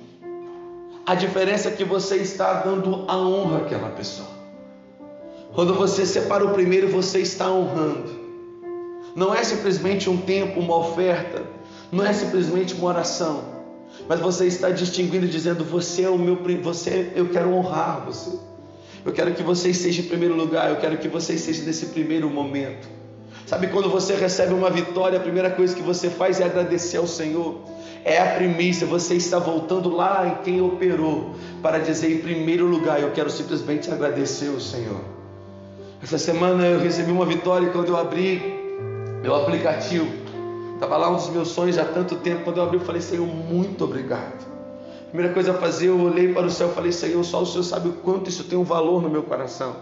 A 1.07 1.15
diferença 1.15 1.69
é 1.69 1.73
que 1.73 1.85
você 1.85 2.17
está 2.17 2.55
dando 2.55 3.05
a 3.07 3.17
honra 3.17 3.59
àquela 3.59 3.91
pessoa. 3.91 4.29
Quando 5.55 5.75
você 5.75 6.05
separa 6.05 6.45
o 6.45 6.51
primeiro, 6.51 6.89
você 6.89 7.21
está 7.21 7.49
honrando. 7.49 8.24
Não 9.15 9.35
é 9.35 9.45
simplesmente 9.45 10.11
um 10.11 10.17
tempo, 10.17 10.59
uma 10.59 10.77
oferta, 10.77 11.43
não 11.93 12.05
é 12.05 12.13
simplesmente 12.13 12.75
uma 12.75 12.89
oração, 12.89 13.45
mas 14.09 14.19
você 14.19 14.47
está 14.47 14.71
distinguindo, 14.71 15.27
dizendo: 15.29 15.65
Você 15.65 16.03
é 16.03 16.11
o 16.11 16.19
meu, 16.19 16.39
você, 16.63 17.13
eu 17.15 17.29
quero 17.29 17.53
honrar 17.53 18.05
você. 18.05 18.37
Eu 19.05 19.13
quero 19.13 19.35
que 19.35 19.43
você 19.43 19.69
esteja 19.69 20.01
em 20.01 20.07
primeiro 20.07 20.35
lugar, 20.35 20.71
eu 20.71 20.77
quero 20.77 20.97
que 20.97 21.09
você 21.09 21.35
esteja 21.35 21.63
nesse 21.63 21.87
primeiro 21.87 22.29
momento. 22.29 22.89
Sabe 23.47 23.67
quando 23.67 23.91
você 23.91 24.15
recebe 24.15 24.55
uma 24.55 24.71
vitória, 24.71 25.19
a 25.19 25.23
primeira 25.23 25.51
coisa 25.51 25.77
que 25.77 25.83
você 25.83 26.09
faz 26.09 26.41
é 26.41 26.45
agradecer 26.45 26.97
ao 26.97 27.07
Senhor. 27.07 27.61
É 28.03 28.19
a 28.19 28.35
primícia, 28.35 28.87
você 28.87 29.15
está 29.15 29.39
voltando 29.39 29.95
lá 29.95 30.27
em 30.27 30.43
quem 30.43 30.61
operou 30.61 31.35
para 31.63 31.79
dizer 31.79 32.13
em 32.13 32.19
primeiro 32.19 32.67
lugar, 32.67 33.01
eu 33.01 33.11
quero 33.13 33.31
simplesmente 33.31 33.91
agradecer 33.91 34.49
ao 34.49 34.61
Senhor. 34.61 35.01
Essa 36.03 36.19
semana 36.19 36.67
eu 36.67 36.81
recebi 36.81 37.11
uma 37.13 37.25
vitória 37.25 37.69
quando 37.71 37.89
eu 37.89 37.97
abri 37.97 38.54
meu 39.25 39.35
aplicativo. 39.35 40.07
Estava 40.75 40.99
lá 40.99 41.09
um 41.09 41.17
dos 41.17 41.31
meus 41.31 41.49
sonhos 41.49 41.79
há 41.79 41.85
tanto 41.87 42.17
tempo. 42.17 42.45
Quando 42.45 42.59
eu 42.59 42.65
abri, 42.65 42.77
eu 42.77 42.85
falei, 42.85 43.01
Senhor, 43.01 43.27
muito 43.27 43.83
obrigado. 43.85 44.45
Primeira 45.09 45.33
coisa 45.33 45.53
a 45.53 45.55
fazer, 45.55 45.89
eu 45.89 45.99
olhei 45.99 46.35
para 46.35 46.47
o 46.47 46.51
céu 46.51 46.69
e 46.69 46.75
falei, 46.75 46.93
Senhor, 46.93 47.25
só 47.25 47.41
o 47.41 47.47
Senhor 47.47 47.63
sabe 47.63 47.89
o 47.89 47.93
quanto 47.93 48.29
isso 48.29 48.45
tem 48.45 48.59
um 48.59 48.65
valor 48.65 49.01
no 49.01 49.09
meu 49.09 49.23
coração. 49.23 49.77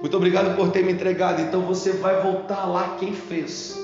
Muito 0.00 0.16
obrigado 0.16 0.56
por 0.56 0.70
ter 0.70 0.82
me 0.82 0.92
entregado. 0.92 1.42
Então 1.42 1.60
você 1.60 1.92
vai 1.92 2.22
voltar 2.22 2.64
lá 2.64 2.96
quem 2.98 3.12
fez. 3.12 3.78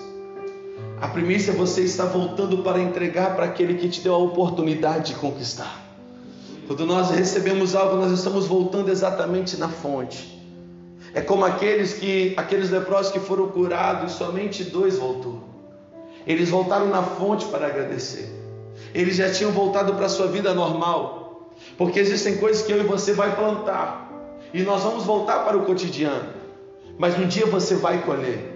A 1.03 1.09
primícia 1.09 1.53
você 1.53 1.83
está 1.83 2.07
voltando 2.07 2.59
para 2.59 2.81
entregar 2.81 3.37
para 3.37 3.45
aquele 3.45 3.75
que 3.75 3.91
te 3.91 4.01
deu 4.01 4.15
a 4.15 4.19
oportunidade 4.19 5.13
de 5.13 5.19
conquistar. 5.19 5.83
Quando 6.67 6.87
nós 6.87 7.11
recebemos 7.11 7.75
algo, 7.75 7.97
nós 7.97 8.11
estamos 8.11 8.47
voltando 8.47 8.91
exatamente 8.91 9.59
na 9.59 9.69
fonte. 9.69 10.38
É 11.19 11.21
como 11.21 11.45
aqueles 11.45 11.95
que 11.95 12.33
aqueles 12.37 12.71
leprosos 12.71 13.11
que 13.11 13.19
foram 13.19 13.49
curados, 13.49 14.13
somente 14.13 14.63
dois 14.63 14.99
voltou. 14.99 15.43
Eles 16.25 16.49
voltaram 16.49 16.87
na 16.87 17.03
fonte 17.03 17.45
para 17.47 17.67
agradecer. 17.67 18.29
Eles 18.95 19.17
já 19.17 19.29
tinham 19.29 19.51
voltado 19.51 19.95
para 19.95 20.07
a 20.07 20.09
sua 20.09 20.29
vida 20.29 20.55
normal. 20.55 21.51
Porque 21.77 21.99
existem 21.99 22.37
coisas 22.37 22.63
que 22.63 22.71
eu 22.71 22.79
e 22.79 22.85
você 22.85 23.15
vai 23.15 23.35
plantar 23.35 24.09
e 24.55 24.63
nós 24.63 24.85
vamos 24.85 25.03
voltar 25.03 25.45
para 25.45 25.57
o 25.57 25.67
cotidiano. 25.67 26.29
Mas 26.97 27.19
um 27.19 27.27
dia 27.27 27.47
você 27.47 27.75
vai 27.75 28.01
colher. 28.03 28.55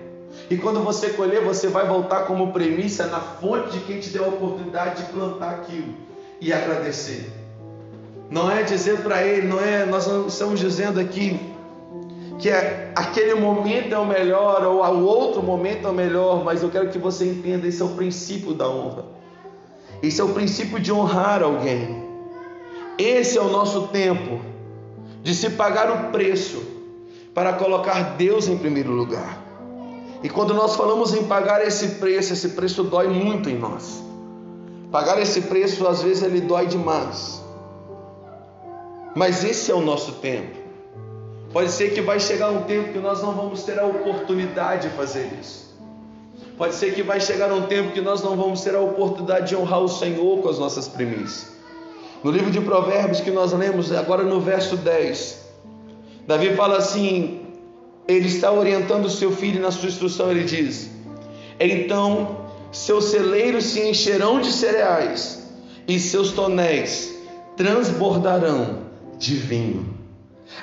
E 0.48 0.56
quando 0.56 0.84
você 0.84 1.10
colher, 1.10 1.42
você 1.42 1.66
vai 1.66 1.88
voltar 1.88 2.26
como 2.26 2.52
premissa 2.52 3.08
na 3.08 3.18
fonte 3.18 3.76
de 3.76 3.80
quem 3.86 3.98
te 3.98 4.10
deu 4.10 4.24
a 4.24 4.28
oportunidade 4.28 5.02
de 5.02 5.10
plantar 5.10 5.50
aquilo 5.50 5.96
e 6.40 6.52
agradecer. 6.52 7.28
Não 8.30 8.48
é 8.48 8.62
dizer 8.62 8.98
para 8.98 9.20
ele, 9.26 9.48
não 9.48 9.58
é, 9.58 9.84
nós 9.84 10.06
não 10.06 10.28
estamos 10.28 10.60
dizendo 10.60 11.00
aqui 11.00 11.51
que 12.42 12.50
é, 12.50 12.90
aquele 12.96 13.36
momento 13.36 13.94
é 13.94 13.98
o 13.98 14.04
melhor 14.04 14.64
ou 14.64 14.82
o 14.82 15.04
outro 15.04 15.40
momento 15.40 15.86
é 15.86 15.90
o 15.90 15.94
melhor, 15.94 16.42
mas 16.42 16.60
eu 16.60 16.70
quero 16.70 16.88
que 16.88 16.98
você 16.98 17.24
entenda, 17.24 17.68
esse 17.68 17.80
é 17.80 17.84
o 17.84 17.90
princípio 17.90 18.52
da 18.52 18.68
honra. 18.68 19.04
Esse 20.02 20.20
é 20.20 20.24
o 20.24 20.30
princípio 20.30 20.80
de 20.80 20.92
honrar 20.92 21.40
alguém. 21.40 22.04
Esse 22.98 23.38
é 23.38 23.40
o 23.40 23.48
nosso 23.48 23.86
tempo 23.88 24.40
de 25.22 25.36
se 25.36 25.50
pagar 25.50 25.88
o 25.88 26.10
preço 26.10 26.60
para 27.32 27.52
colocar 27.52 28.16
Deus 28.16 28.48
em 28.48 28.58
primeiro 28.58 28.90
lugar. 28.90 29.40
E 30.20 30.28
quando 30.28 30.52
nós 30.52 30.74
falamos 30.74 31.14
em 31.14 31.22
pagar 31.22 31.64
esse 31.64 31.90
preço, 32.00 32.32
esse 32.32 32.48
preço 32.48 32.82
dói 32.82 33.06
muito 33.06 33.48
em 33.48 33.56
nós. 33.56 34.02
Pagar 34.90 35.22
esse 35.22 35.42
preço, 35.42 35.86
às 35.86 36.02
vezes, 36.02 36.24
ele 36.24 36.40
dói 36.40 36.66
demais. 36.66 37.40
Mas 39.14 39.44
esse 39.44 39.70
é 39.70 39.74
o 39.74 39.80
nosso 39.80 40.14
tempo. 40.14 40.61
Pode 41.52 41.70
ser 41.70 41.92
que 41.92 42.00
vai 42.00 42.18
chegar 42.18 42.50
um 42.50 42.62
tempo 42.62 42.92
que 42.92 42.98
nós 42.98 43.22
não 43.22 43.32
vamos 43.32 43.62
ter 43.62 43.78
a 43.78 43.86
oportunidade 43.86 44.88
de 44.88 44.96
fazer 44.96 45.30
isso. 45.40 45.72
Pode 46.56 46.74
ser 46.74 46.94
que 46.94 47.02
vai 47.02 47.20
chegar 47.20 47.52
um 47.52 47.62
tempo 47.62 47.92
que 47.92 48.00
nós 48.00 48.22
não 48.22 48.36
vamos 48.36 48.62
ter 48.62 48.74
a 48.74 48.80
oportunidade 48.80 49.48
de 49.48 49.56
honrar 49.56 49.80
o 49.80 49.88
Senhor 49.88 50.40
com 50.40 50.48
as 50.48 50.58
nossas 50.58 50.88
primícias. 50.88 51.52
No 52.22 52.30
livro 52.30 52.50
de 52.50 52.60
Provérbios 52.60 53.20
que 53.20 53.30
nós 53.30 53.52
lemos, 53.52 53.92
agora 53.92 54.22
no 54.22 54.40
verso 54.40 54.76
10, 54.76 55.42
Davi 56.26 56.54
fala 56.54 56.78
assim: 56.78 57.40
ele 58.06 58.28
está 58.28 58.52
orientando 58.52 59.06
o 59.06 59.10
seu 59.10 59.32
filho 59.32 59.60
na 59.60 59.70
sua 59.70 59.88
instrução, 59.88 60.30
ele 60.30 60.44
diz: 60.44 60.90
Então 61.58 62.42
seus 62.70 63.06
celeiros 63.06 63.64
se 63.64 63.86
encherão 63.86 64.40
de 64.40 64.50
cereais, 64.50 65.42
e 65.86 65.98
seus 65.98 66.32
tonéis 66.32 67.14
transbordarão 67.56 68.82
de 69.18 69.34
vinho. 69.34 70.01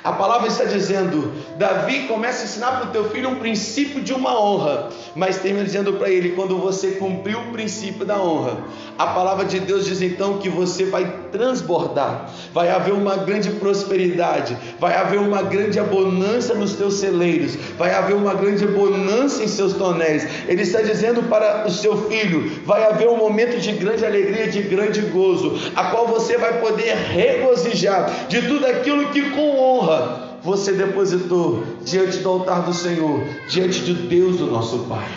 A 0.02 0.12
palavra 0.12 0.48
está 0.48 0.64
dizendo: 0.64 1.30
Davi 1.58 2.06
começa 2.06 2.40
a 2.40 2.44
ensinar 2.44 2.72
para 2.78 2.88
o 2.88 2.90
teu 2.90 3.10
filho 3.10 3.28
um 3.28 3.34
princípio 3.34 4.00
de 4.00 4.14
uma 4.14 4.40
honra, 4.40 4.88
mas 5.14 5.38
termina 5.38 5.64
dizendo 5.64 5.92
para 5.94 6.08
ele: 6.08 6.30
quando 6.30 6.56
você 6.56 6.92
cumpriu 6.92 7.38
o 7.38 7.52
princípio 7.52 8.06
da 8.06 8.18
honra, 8.18 8.64
a 8.96 9.08
palavra 9.08 9.44
de 9.44 9.60
Deus 9.60 9.84
diz 9.84 10.00
então 10.00 10.38
que 10.38 10.48
você 10.48 10.86
vai 10.86 11.04
transbordar, 11.30 12.30
vai 12.52 12.70
haver 12.70 12.94
uma 12.94 13.16
grande 13.16 13.50
prosperidade, 13.50 14.56
vai 14.78 14.94
haver 14.94 15.20
uma 15.20 15.42
grande 15.42 15.78
abundância 15.78 16.54
nos 16.54 16.74
teus 16.76 16.94
celeiros, 16.94 17.56
vai 17.76 17.92
haver 17.92 18.16
uma 18.16 18.32
grande 18.32 18.64
abundância 18.64 19.44
em 19.44 19.48
seus 19.48 19.74
tonéis. 19.74 20.26
Ele 20.48 20.62
está 20.62 20.80
dizendo 20.80 21.24
para 21.24 21.66
o 21.66 21.70
seu 21.70 22.08
filho: 22.08 22.62
vai 22.64 22.84
haver 22.84 23.08
um 23.08 23.18
momento 23.18 23.60
de 23.60 23.72
grande 23.72 24.06
alegria, 24.06 24.48
de 24.48 24.62
grande 24.62 25.02
gozo, 25.02 25.58
a 25.76 25.90
qual 25.90 26.06
você 26.06 26.38
vai 26.38 26.58
poder 26.58 26.94
regozijar 26.94 28.28
de 28.28 28.40
tudo 28.48 28.66
aquilo 28.66 29.10
que 29.10 29.28
com 29.30 29.58
honra 29.58 29.79
honra 29.80 30.30
você 30.42 30.72
depositou 30.72 31.62
diante 31.82 32.18
do 32.18 32.28
altar 32.28 32.62
do 32.62 32.72
Senhor, 32.72 33.20
diante 33.48 33.80
de 33.80 33.92
Deus, 33.94 34.38
do 34.38 34.46
nosso 34.46 34.80
Pai. 34.80 35.08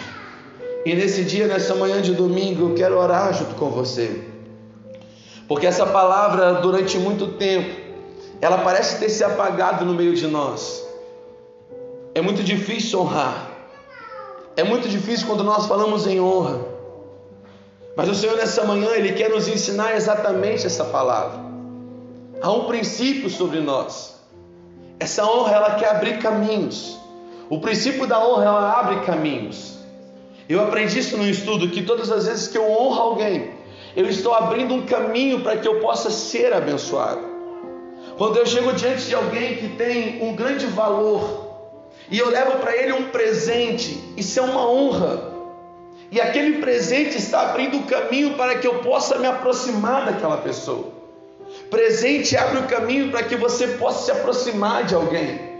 E 0.85 0.93
nesse 0.93 1.23
dia, 1.23 1.47
nessa 1.47 1.75
manhã 1.75 2.01
de 2.01 2.13
domingo, 2.13 2.69
eu 2.69 2.75
quero 2.75 2.99
orar 2.99 3.33
junto 3.33 3.55
com 3.55 3.69
você, 3.69 4.21
porque 5.47 5.65
essa 5.65 5.85
palavra, 5.85 6.55
durante 6.55 6.97
muito 6.97 7.27
tempo, 7.27 7.81
ela 8.41 8.57
parece 8.57 8.99
ter 8.99 9.09
se 9.09 9.23
apagado 9.23 9.85
no 9.85 9.93
meio 9.93 10.13
de 10.13 10.27
nós. 10.27 10.83
É 12.13 12.21
muito 12.21 12.43
difícil 12.43 12.99
honrar, 12.99 13.49
é 14.57 14.63
muito 14.63 14.89
difícil 14.89 15.25
quando 15.25 15.43
nós 15.43 15.65
falamos 15.67 16.05
em 16.05 16.19
honra. 16.19 16.73
Mas 17.95 18.09
o 18.09 18.15
Senhor, 18.15 18.35
nessa 18.35 18.65
manhã, 18.65 18.89
Ele 18.91 19.13
quer 19.13 19.29
nos 19.29 19.47
ensinar 19.47 19.95
exatamente 19.95 20.65
essa 20.65 20.83
palavra. 20.83 21.39
Há 22.41 22.51
um 22.51 22.65
princípio 22.65 23.29
sobre 23.29 23.61
nós. 23.61 24.13
Essa 25.03 25.25
honra 25.25 25.55
ela 25.55 25.75
quer 25.75 25.89
abrir 25.89 26.19
caminhos. 26.19 26.97
O 27.49 27.59
princípio 27.59 28.07
da 28.07 28.25
honra 28.25 28.45
ela 28.45 28.79
abre 28.79 29.01
caminhos. 29.01 29.77
Eu 30.47 30.61
aprendi 30.61 30.97
isso 30.97 31.17
no 31.17 31.27
estudo 31.27 31.67
que 31.67 31.81
todas 31.81 32.09
as 32.09 32.25
vezes 32.25 32.47
que 32.47 32.57
eu 32.57 32.71
honro 32.71 33.01
alguém, 33.01 33.51
eu 33.97 34.07
estou 34.07 34.33
abrindo 34.33 34.73
um 34.73 34.85
caminho 34.85 35.41
para 35.41 35.57
que 35.57 35.67
eu 35.67 35.81
possa 35.81 36.09
ser 36.09 36.53
abençoado. 36.53 37.19
Quando 38.17 38.37
eu 38.37 38.45
chego 38.45 38.71
diante 38.71 39.07
de 39.07 39.13
alguém 39.13 39.57
que 39.57 39.67
tem 39.75 40.23
um 40.23 40.37
grande 40.37 40.67
valor 40.67 41.51
e 42.09 42.17
eu 42.17 42.29
levo 42.29 42.59
para 42.59 42.73
ele 42.73 42.93
um 42.93 43.09
presente, 43.09 44.01
isso 44.15 44.39
é 44.39 44.41
uma 44.41 44.65
honra. 44.65 45.33
E 46.11 46.21
aquele 46.21 46.61
presente 46.61 47.17
está 47.17 47.49
abrindo 47.49 47.75
o 47.75 47.83
caminho 47.83 48.35
para 48.35 48.57
que 48.57 48.65
eu 48.65 48.75
possa 48.75 49.19
me 49.19 49.27
aproximar 49.27 50.05
daquela 50.05 50.37
pessoa. 50.37 51.02
Presente 51.69 52.37
abre 52.37 52.59
o 52.59 52.67
caminho 52.67 53.09
para 53.09 53.23
que 53.23 53.35
você 53.35 53.67
possa 53.67 54.05
se 54.05 54.11
aproximar 54.11 54.83
de 54.85 54.95
alguém. 54.95 55.53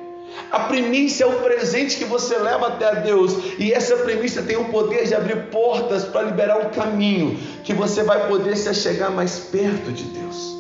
A 0.52 0.62
primícia 0.62 1.26
é 1.26 1.28
o 1.28 1.42
presente 1.42 1.98
que 1.98 2.06
você 2.06 2.38
leva 2.38 2.68
até 2.68 2.96
Deus, 3.02 3.34
e 3.58 3.72
essa 3.72 3.98
primícia 3.98 4.42
tem 4.42 4.58
o 4.58 4.66
poder 4.66 5.08
de 5.08 5.16
abrir 5.16 5.48
portas 5.48 6.04
para 6.04 6.24
liberar 6.24 6.58
um 6.58 6.70
caminho 6.70 7.40
que 7.64 7.74
você 7.74 8.04
vai 8.04 8.28
poder 8.28 8.56
se 8.56 8.74
chegar 8.74 9.10
mais 9.10 9.40
perto 9.40 9.92
de 9.92 10.04
Deus. 10.04 10.54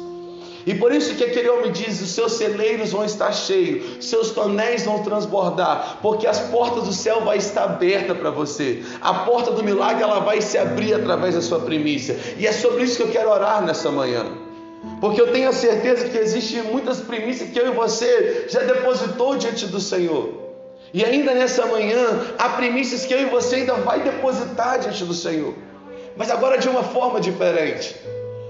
E 0.65 0.73
por 0.73 0.93
isso 0.93 1.15
que 1.15 1.23
aquele 1.23 1.49
homem 1.49 1.71
diz: 1.71 2.01
os 2.01 2.09
seus 2.09 2.33
celeiros 2.33 2.91
vão 2.91 3.03
estar 3.03 3.31
cheios, 3.33 4.05
seus 4.05 4.31
tonéis 4.31 4.83
vão 4.83 5.03
transbordar, 5.03 5.99
porque 6.01 6.25
as 6.25 6.39
portas 6.39 6.85
do 6.85 6.93
céu 6.93 7.21
vai 7.21 7.37
estar 7.37 7.63
aberta 7.63 8.15
para 8.15 8.29
você. 8.29 8.81
A 9.01 9.13
porta 9.13 9.51
do 9.51 9.63
milagre 9.63 10.03
ela 10.03 10.19
vai 10.19 10.41
se 10.41 10.57
abrir 10.57 10.93
através 10.93 11.35
da 11.35 11.41
sua 11.41 11.59
primícia. 11.59 12.17
E 12.37 12.47
é 12.47 12.51
sobre 12.51 12.83
isso 12.83 12.97
que 12.97 13.03
eu 13.03 13.11
quero 13.11 13.29
orar 13.29 13.61
nessa 13.61 13.91
manhã. 13.91 14.42
Porque 14.99 15.19
eu 15.19 15.31
tenho 15.31 15.49
a 15.49 15.53
certeza 15.53 16.09
que 16.09 16.17
existem 16.17 16.63
muitas 16.63 16.99
primícias 16.99 17.49
que 17.49 17.59
eu 17.59 17.67
e 17.67 17.71
você 17.71 18.45
já 18.49 18.61
depositou 18.61 19.37
diante 19.37 19.65
do 19.67 19.79
Senhor. 19.79 20.41
E 20.93 21.03
ainda 21.03 21.33
nessa 21.33 21.65
manhã, 21.65 22.05
há 22.37 22.49
primícias 22.49 23.05
que 23.05 23.13
eu 23.13 23.21
e 23.21 23.25
você 23.25 23.57
ainda 23.57 23.75
vai 23.75 24.01
depositar 24.03 24.79
diante 24.79 25.03
do 25.05 25.13
Senhor. 25.13 25.53
Mas 26.15 26.29
agora 26.29 26.57
de 26.57 26.69
uma 26.69 26.83
forma 26.83 27.19
diferente. 27.19 27.95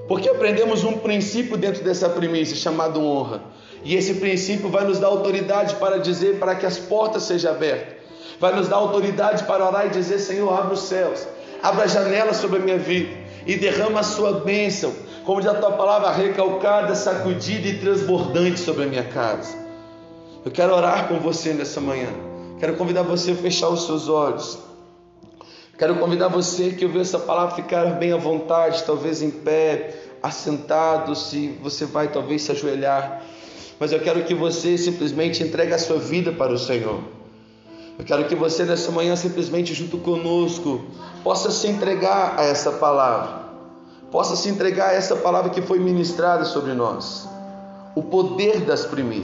Porque 0.08 0.28
aprendemos 0.28 0.84
um 0.84 0.98
princípio 0.98 1.56
dentro 1.56 1.84
dessa 1.84 2.10
primícia 2.10 2.56
chamado 2.56 3.02
honra. 3.02 3.44
E 3.84 3.96
esse 3.96 4.16
princípio 4.16 4.70
vai 4.70 4.86
nos 4.86 5.00
dar 5.00 5.08
autoridade 5.08 5.76
para 5.76 5.98
dizer 5.98 6.40
para 6.40 6.56
que 6.56 6.66
as 6.66 6.78
portas 6.78 7.24
sejam 7.24 7.52
abertas. 7.52 7.96
Vai 8.40 8.56
nos 8.56 8.68
dar 8.68 8.78
autoridade 8.78 9.44
para 9.44 9.66
orar 9.66 9.86
e 9.86 9.90
dizer: 9.90 10.20
Senhor, 10.20 10.52
abre 10.52 10.74
os 10.74 10.82
céus, 10.82 11.26
abra 11.62 11.84
a 11.84 11.88
janela 11.88 12.34
sobre 12.34 12.60
a 12.60 12.62
minha 12.62 12.78
vida 12.78 13.24
e 13.46 13.56
derrama 13.56 14.00
a 14.00 14.04
sua 14.04 14.40
bênção, 14.40 14.94
como 15.26 15.40
diz 15.40 15.50
a 15.50 15.56
tua 15.56 15.72
palavra, 15.72 16.12
recalcada, 16.12 16.96
sacudida 16.96 17.68
e 17.68 17.80
transbordante 17.80 18.60
sobre 18.60 18.84
a 18.84 18.88
minha 18.88 19.04
casa. 19.06 19.58
Eu 20.46 20.52
quero 20.52 20.76
orar 20.76 21.08
com 21.08 21.20
você 21.20 21.54
nessa 21.54 21.80
manhã. 21.80 22.10
Quero 22.60 22.76
convidar 22.76 23.04
você 23.04 23.32
a 23.32 23.36
fechar 23.36 23.70
os 23.70 23.86
seus 23.86 24.10
olhos. 24.10 24.58
Quero 25.78 25.96
convidar 25.96 26.28
você 26.28 26.72
que 26.72 26.86
ouviu 26.86 27.02
essa 27.02 27.18
palavra 27.18 27.56
ficar 27.56 27.86
bem 27.98 28.12
à 28.12 28.18
vontade, 28.18 28.84
talvez 28.84 29.22
em 29.22 29.32
pé, 29.32 29.96
assentado, 30.22 31.16
se 31.16 31.58
você 31.62 31.86
vai 31.86 32.10
talvez 32.10 32.42
se 32.44 32.52
ajoelhar. 32.52 33.24
Mas 33.80 33.92
eu 33.92 34.00
quero 34.00 34.24
que 34.24 34.34
você 34.34 34.78
simplesmente 34.78 35.42
entregue 35.42 35.74
a 35.74 35.80
sua 35.80 35.98
vida 35.98 36.32
para 36.32 36.54
o 36.54 36.58
Senhor. 36.58 37.00
Eu 37.98 38.06
quero 38.06 38.26
que 38.26 38.36
você 38.36 38.64
nessa 38.64 38.92
manhã 38.92 39.16
simplesmente 39.16 39.74
junto 39.74 39.98
conosco 39.98 40.84
possa 41.24 41.52
se 41.52 41.68
entregar 41.68 42.36
a 42.38 42.44
essa 42.44 42.72
palavra. 42.74 43.43
Possa 44.14 44.36
se 44.36 44.48
entregar 44.48 44.90
a 44.90 44.94
essa 44.94 45.16
palavra 45.16 45.50
que 45.50 45.60
foi 45.60 45.80
ministrada 45.80 46.46
sobre 46.46 46.76
nós. 46.76 47.28
O 47.96 48.04
poder 48.04 48.60
das 48.60 48.86
primícias. 48.86 49.22